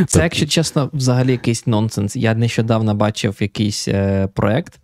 [0.07, 2.15] Це, якщо чесно, взагалі якийсь нонсенс.
[2.15, 4.79] Я нещодавно бачив якийсь е, проект,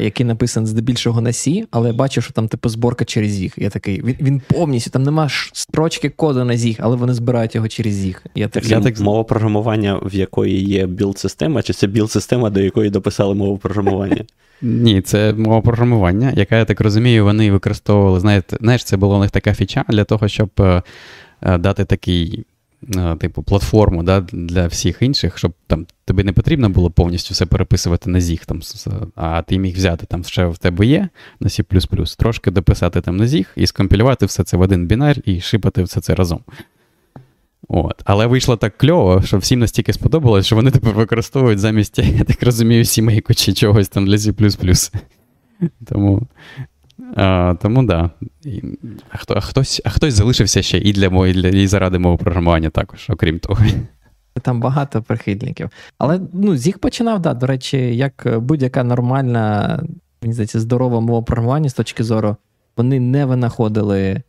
[0.00, 3.54] який написаний здебільшого на C, але я бачив, що там типу зборка через Zig.
[3.56, 7.68] Я такий, він, він повністю, там нема строчки коду на Zig, але вони збирають його
[7.68, 8.22] через Zig.
[8.34, 12.90] Я Так, такий, це мова програмування, в якої є build-система, чи це build-система, до якої
[12.90, 14.24] дописали мову програмування?
[14.62, 18.20] Ні, це мова програмування, яка, я так розумію, вони використовували.
[18.20, 20.82] Знаєте, знаєш, це була у них така фіча для того, щоб е,
[21.42, 22.44] е, дати такий,
[23.20, 28.10] типу, платформу да, для всіх інших, щоб там тобі не потрібно було повністю все переписувати
[28.10, 28.60] на Zig, там,
[29.14, 31.08] а ти міг взяти там, що в тебе є
[31.40, 35.40] на C, трошки дописати там на Zig і скомпілювати все це в один бінар і
[35.40, 36.40] ship ати все це разом.
[37.68, 38.02] От.
[38.04, 42.42] Але вийшло так кльово, що всім настільки сподобалось, що вони тепер використовують замість, я так
[42.42, 44.94] розумію, сімейку чи чогось там для C.
[45.86, 46.26] Тому,
[47.16, 48.10] а, тому да.
[48.44, 48.62] І,
[49.10, 51.98] а, хто, а, хтось, а хтось залишився ще і для мого, і, для, і заради
[51.98, 53.64] мого програмування також, окрім того.
[54.42, 55.70] Там багато прихильників.
[55.98, 59.82] Але ну, Зіг починав, да, до речі, як будь-яка нормальна,
[60.22, 62.36] мені здається, здорова мова програмування з точки зору,
[62.76, 64.22] вони не винаходили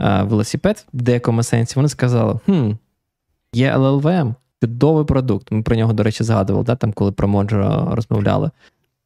[0.00, 2.70] е, велосипед в деякому сенсі, вони сказали: хм,
[3.52, 5.52] є LLVM, чудовий продукт.
[5.52, 8.50] Ми про нього, до речі, згадували, да, там, коли про Monjo розмовляли.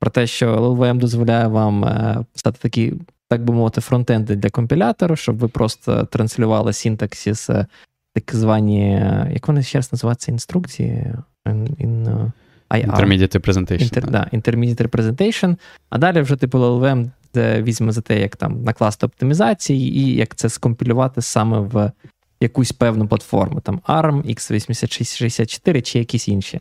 [0.02, 2.94] Про те, що LLVM дозволяє вам е, писати такі,
[3.28, 7.66] так би мовити, фронтенди для компілятору, щоб ви просто транслювали синтаксис, е,
[8.14, 8.90] так звані,
[9.32, 11.06] як вони ще раз називаються, інструкції.
[11.46, 12.30] In, in,
[12.70, 13.82] Intermediate Representation.
[13.82, 15.56] Інтер, да, Intermediate Representation.
[15.90, 20.48] А далі вже типу LLVM візьме за те, як там накласти оптимізації, і як це
[20.48, 21.92] скомпілювати саме в
[22.40, 26.60] якусь певну платформу, там ARM, x8664 чи якісь інші.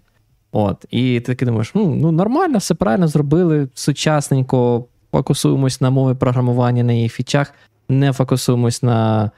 [0.51, 6.15] От, І ти таки думаєш, ну ну нормально, все правильно зробили, сучасненько, фокусуємось на мові
[6.15, 7.53] програмування на її фічах,
[7.89, 9.31] не фокусуємось на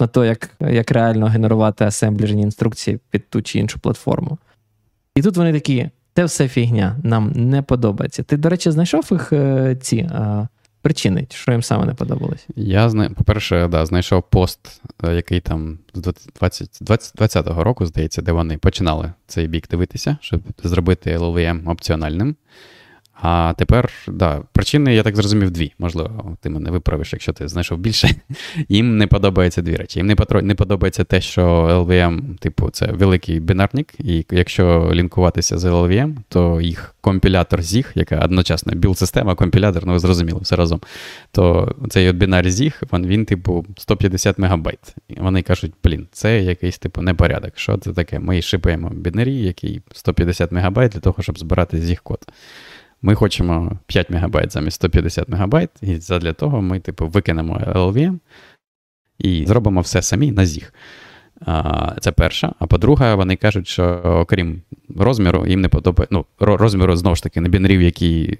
[0.00, 4.38] на то, як як реально генерувати асемблерні інструкції під ту чи іншу платформу.
[5.14, 8.22] І тут вони такі: це все фігня, нам не подобається.
[8.22, 10.48] Ти, до речі, знайшов їх е, ці е,
[10.82, 12.46] причини, що їм саме не подобалось?
[12.56, 18.58] Я знай, по-перше, да, знайшов пост, е, який там з 2020 року, здається, де вони
[18.58, 22.36] починали цей бік дивитися, щоб зробити LLVM опціональним.
[23.22, 25.72] А тепер, да, причини, я так зрозумів, дві.
[25.78, 28.10] Можливо, ти мене виправиш, якщо ти знайшов більше.
[28.68, 29.98] Їм не подобається дві речі.
[29.98, 31.42] Їм не не подобається те, що
[31.86, 38.18] LLVM, типу, це великий бінарник, і якщо лінкуватися з LLVM, то їх компілятор Zig, яка
[38.18, 40.80] одночасно build-система, компілятор, ну ви зрозуміли, все разом.
[41.32, 44.94] То цей от бінар Zig, він, він, типу, 150 мегабайт.
[45.08, 47.52] І вони кажуть, блін, це якийсь типу непорядок.
[47.56, 48.18] Що це таке?
[48.18, 52.18] Ми ship аємо бінарі, який 150 мегабайт для того, щоб збирати Zig код.
[53.02, 58.18] Ми хочемо 5 МБ замість 150 МБ, і для того ми, типу, викинемо LLVM
[59.18, 60.72] і зробимо все самі на зіг.
[62.00, 62.52] Це перша.
[62.58, 64.62] А по-друге, вони кажуть, що окрім
[64.96, 66.14] розміру, їм не подобається.
[66.14, 68.38] Ну, розміру, знову ж таки, не бінрів, які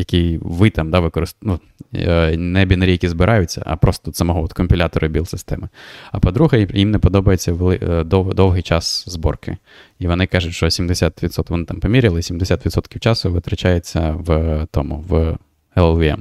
[0.00, 4.52] які ви там да, використовуєте, ну, е, не бінарі, які збираються, а просто самого от
[4.52, 5.68] компілятора біл системи.
[6.12, 9.56] А по-друге, їм не подобається е, дов, довгий час зборки.
[9.98, 15.36] І вони кажуть, що 70% вони там поміряли, 70% часу витрачається в тому, в
[15.76, 16.18] LLVM.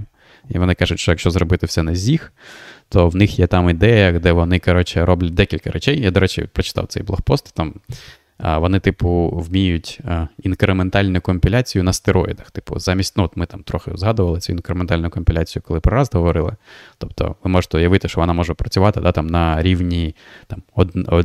[0.50, 2.22] І вони кажуть, що якщо зробити все на ZIG,
[2.90, 6.02] то в них є там ідея, де вони коротше, роблять декілька речей.
[6.02, 7.54] Я, до речі, прочитав цей блогпост.
[7.54, 7.74] Там
[8.40, 10.00] вони, типу, вміють
[10.44, 12.52] інкрементальну компіляцію на стероїдах.
[12.52, 16.56] Типу, замість, ну, от ми там трохи згадували цю інкрементальну компіляцію, коли про раз говорили.
[16.98, 20.16] Тобто, ви можете уявити, що вона може працювати да, там, на рівні
[20.48, 20.64] там,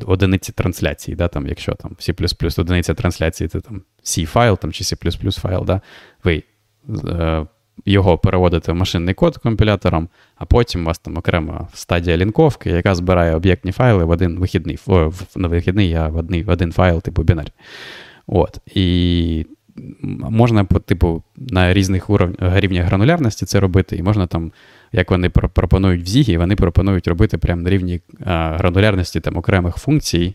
[0.07, 1.17] одиниці трансляції.
[1.17, 5.81] Да, там, Якщо там C одиниця трансляції, це там C-файл там, чи C файл, да,
[6.25, 6.43] ви
[7.09, 7.47] е,
[7.85, 12.95] його переводити в машинний код компілятором, а потім у вас там окрема стадія лінковки, яка
[12.95, 16.73] збирає об'єктні файли в один вихідний, о, в, не вихідний, а в один, в один
[16.73, 17.47] файл, типу бінар.
[18.27, 18.59] От.
[18.75, 19.47] І
[20.31, 22.11] можна, типу, на різних
[22.41, 24.53] рівнях гранулярності це робити, і можна там,
[24.93, 29.77] як вони пропонують в Зігі, вони пропонують робити прямо на рівні а, гранулярності там окремих
[29.77, 30.35] функцій.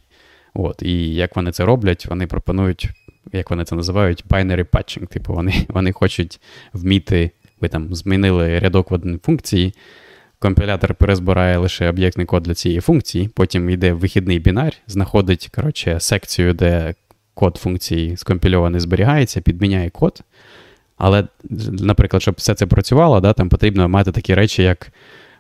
[0.53, 2.89] От, І як вони це роблять, вони пропонують
[3.33, 5.07] як вони це називають, binary patching.
[5.07, 6.39] Типу, вони вони хочуть
[6.73, 9.73] вміти, ви там змінили рядок в одній функції,
[10.39, 16.53] компілятор перезбирає лише об'єктний код для цієї функції, потім йде вихідний бінар, знаходить коротше, секцію,
[16.53, 16.93] де
[17.33, 20.21] код функції скомпільований зберігається, підміняє код.
[20.97, 21.27] Але,
[21.71, 24.91] наприклад, щоб все це працювало, да, там потрібно мати такі речі, як.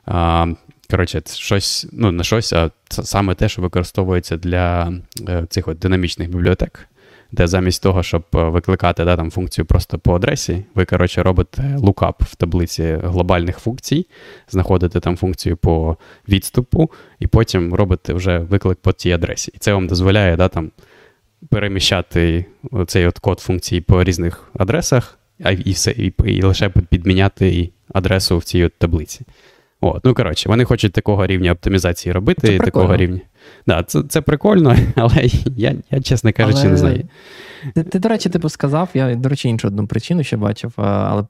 [0.05, 0.47] А,
[0.91, 4.93] Коротше, щось, ну, не щось, а саме те, що використовується для
[5.29, 6.88] е, цих от динамічних бібліотек
[7.31, 11.75] де замість того, щоб е, викликати да, там, функцію просто по адресі, ви, коротше, робите
[11.77, 14.07] лукап в таблиці глобальних функцій,
[14.49, 15.97] знаходите там функцію по
[16.29, 19.51] відступу, і потім робите вже виклик по цій адресі.
[19.55, 20.71] І це вам дозволяє да, там,
[21.49, 22.45] переміщати
[22.87, 28.37] цей от код функції по різних адресах, а і все, і, і лише підміняти адресу
[28.37, 29.21] в цій от таблиці.
[29.81, 33.19] От, Ну, коротше, вони хочуть такого рівня оптимізації робити, і такого рівня.
[33.67, 36.69] Да, Це це прикольно, але я, я чесно кажучи, але...
[36.69, 37.07] не знаю.
[37.75, 41.23] Ти, ти, до речі, типу сказав, я, до речі, іншу одну причину ще бачив, але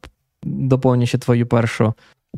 [0.43, 1.93] доповню ще твою першу.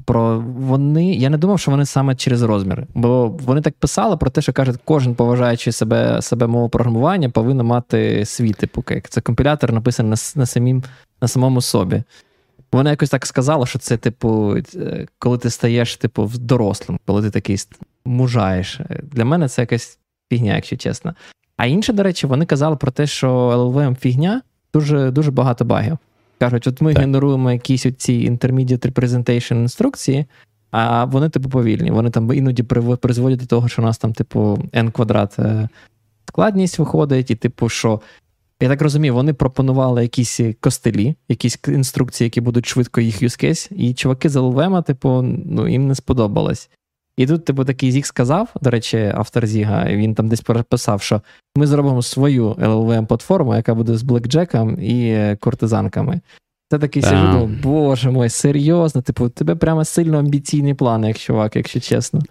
[0.05, 2.88] Про вони, я не думав, що вони саме через розміри.
[2.93, 7.65] Бо вони так писали про те, що кажуть, кожен поважаючи себе себе мову програмування, повинен
[7.65, 9.09] мати свій типу кек.
[9.09, 10.84] Це компілятор написаний на на, самім,
[11.21, 12.03] на самому собі.
[12.72, 17.29] Вона якось так сказала, що це, типу, е, коли ти стаєш, типу, дорослим, коли ти
[17.29, 17.58] такий
[18.05, 18.79] мужаєш.
[19.04, 21.13] Для мене це якась фігня, якщо чесно.
[21.58, 24.41] А інше, до речі, вони казали про те, що LLVM фігня
[24.74, 25.97] дуже дуже багато багів.
[26.39, 27.01] Кажуть, от ми так.
[27.01, 30.25] генеруємо якісь ці intermediate representation інструкції,
[30.71, 31.91] а вони, типу, повільні.
[31.91, 34.39] Вони там іноді призводять до того, що у нас там, типу,
[34.74, 35.70] n квадрат е,
[36.28, 38.01] складність виходить, і, типу, що
[38.62, 43.93] я так розумію, вони пропонували якісь костелі, якісь інструкції, які будуть швидко їх case, і
[43.93, 46.70] чуваки з LLVM, типу, ну, їм не сподобалось.
[47.17, 51.21] І тут, типу, такий Зіг сказав, до речі, автор Зіга, він там десь прописав, що
[51.55, 56.21] ми зробимо свою llvm платформу яка буде з блекджеком і е, кортизанками.
[56.71, 61.55] Це такий сижу, боже мой, серйозно, типу, у тебе прямо сильно амбіційний план, як чувак,
[61.55, 62.21] якщо чесно.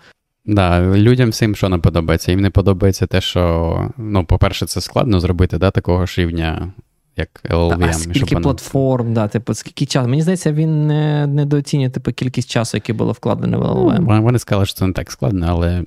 [0.45, 2.31] Да, людям всім що не подобається.
[2.31, 6.73] Їм не подобається те, що, ну, по-перше, це складно зробити, да, такого ж рівня,
[7.17, 7.89] як LLVM.
[7.89, 10.09] А скільки платформ, да, типу, скільки часу.
[10.09, 14.07] Мені здається, він не недооцінює типу, кількість часу, який було вкладено в LLVM.
[14.09, 15.85] Ну, вони сказали, що це не так складно, але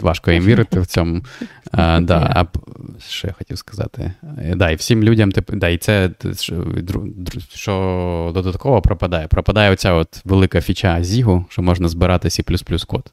[0.00, 1.22] важко їм вірити в цьому.
[1.72, 2.58] А, да, а
[3.08, 4.12] Що я хотів сказати?
[4.38, 6.10] Е, да, І всім людям, типу, да, і це
[7.54, 9.28] що додатково пропадає.
[9.28, 13.12] Пропадає оця от велика фіча Зігу, що можна збирати C код.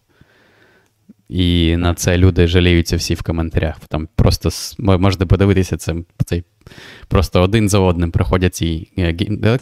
[1.30, 3.76] І на це люди жаліються всі в коментарях.
[3.88, 4.50] Там просто
[4.80, 5.96] можете подивитися це
[6.26, 6.44] цей
[7.08, 9.16] просто один за одним проходять ці е,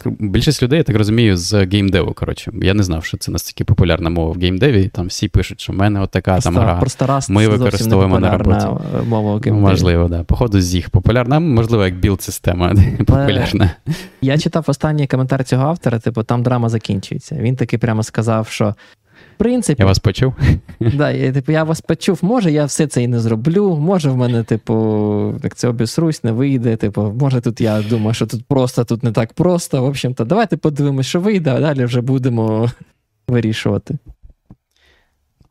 [0.04, 2.12] Більшість людей, я так розумію, з gamedev у.
[2.12, 4.88] Коротше, я не знав, що це настільки популярна мова в gamedev і.
[4.88, 6.74] Там всі пишуть, що в мене отака там гра.
[6.74, 8.66] Просто раз Ми використовуємо на роботі.
[9.06, 9.52] Мова в.
[9.52, 10.24] Можливо, да.
[10.24, 13.70] Походу, Zig популярна, можливо, як build-система популярна.
[14.20, 17.34] Я читав останній коментар цього автора, типу, там драма закінчується.
[17.34, 18.74] Він таки прямо сказав, що
[19.38, 19.82] принципі.
[19.82, 20.34] Я вас почув?
[20.80, 24.16] Да, я, типу, я вас почув, може, я все це і не зроблю, може, в
[24.16, 24.74] мене, типу,
[25.42, 26.76] як це обісрусь, не вийде.
[26.76, 29.82] Типу, може, тут я думаю, що тут просто, тут не так просто.
[29.82, 32.70] В общем-то, давайте подивимось, що вийде, а далі вже будемо
[33.28, 33.98] вирішувати.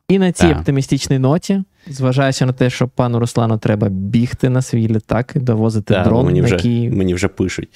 [0.08, 0.58] І на цій так.
[0.58, 5.94] оптимістичній ноті, зважаючи на те, що пану Руслану треба бігти на свій літак і довозити
[5.94, 6.90] так, дрон, мені вже, який...
[6.90, 7.68] мені вже пишуть.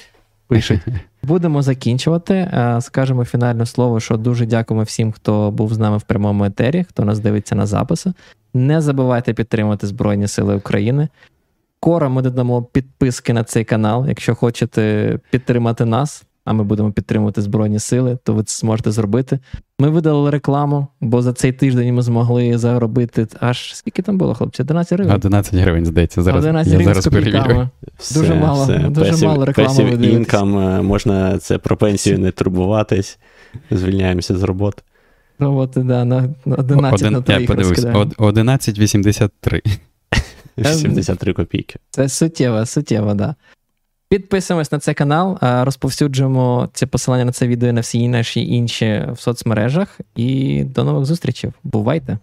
[0.49, 0.81] Пишуть.
[1.23, 2.35] Будемо закінчувати.
[2.35, 6.85] Е, скажемо фінальне слово, що дуже дякуємо всім, хто був з нами в прямому етері,
[6.85, 8.13] хто нас дивиться на записи.
[8.55, 11.09] Не забувайте підтримати Збройні Сили України.
[11.81, 14.07] Скоро ми додамо підписки на цей канал.
[14.09, 19.39] Якщо хочете підтримати нас, а ми будемо підтримувати Збройні Сили, то ви це зможете зробити.
[19.83, 24.63] Ми видалили рекламу, бо за цей тиждень ми змогли заробити аж скільки там було, хлопці?
[24.63, 25.15] 11 гривень?
[25.15, 26.23] 11 гривень, здається.
[26.23, 27.69] Зараз 11 гривень з копійками.
[28.15, 28.79] Дуже мало все.
[28.79, 33.19] дуже песів, мало реклами інкам, е, можна це про пенсію не турбуватись,
[33.71, 34.83] звільняємося з роботи.
[35.39, 39.63] Роботи, да, на 11 Один, на твоїх Я подивився, 11,83.
[40.59, 41.79] 83 копійки.
[41.91, 43.17] Це суттєво, суттєво, так.
[43.17, 43.35] Да.
[44.13, 49.21] Підписуємось на цей канал, розповсюджуємо це посилання на це відео на всі наші інші в
[49.21, 50.01] соцмережах.
[50.17, 51.51] І до нових зустрічей.
[51.65, 52.19] Бувайте!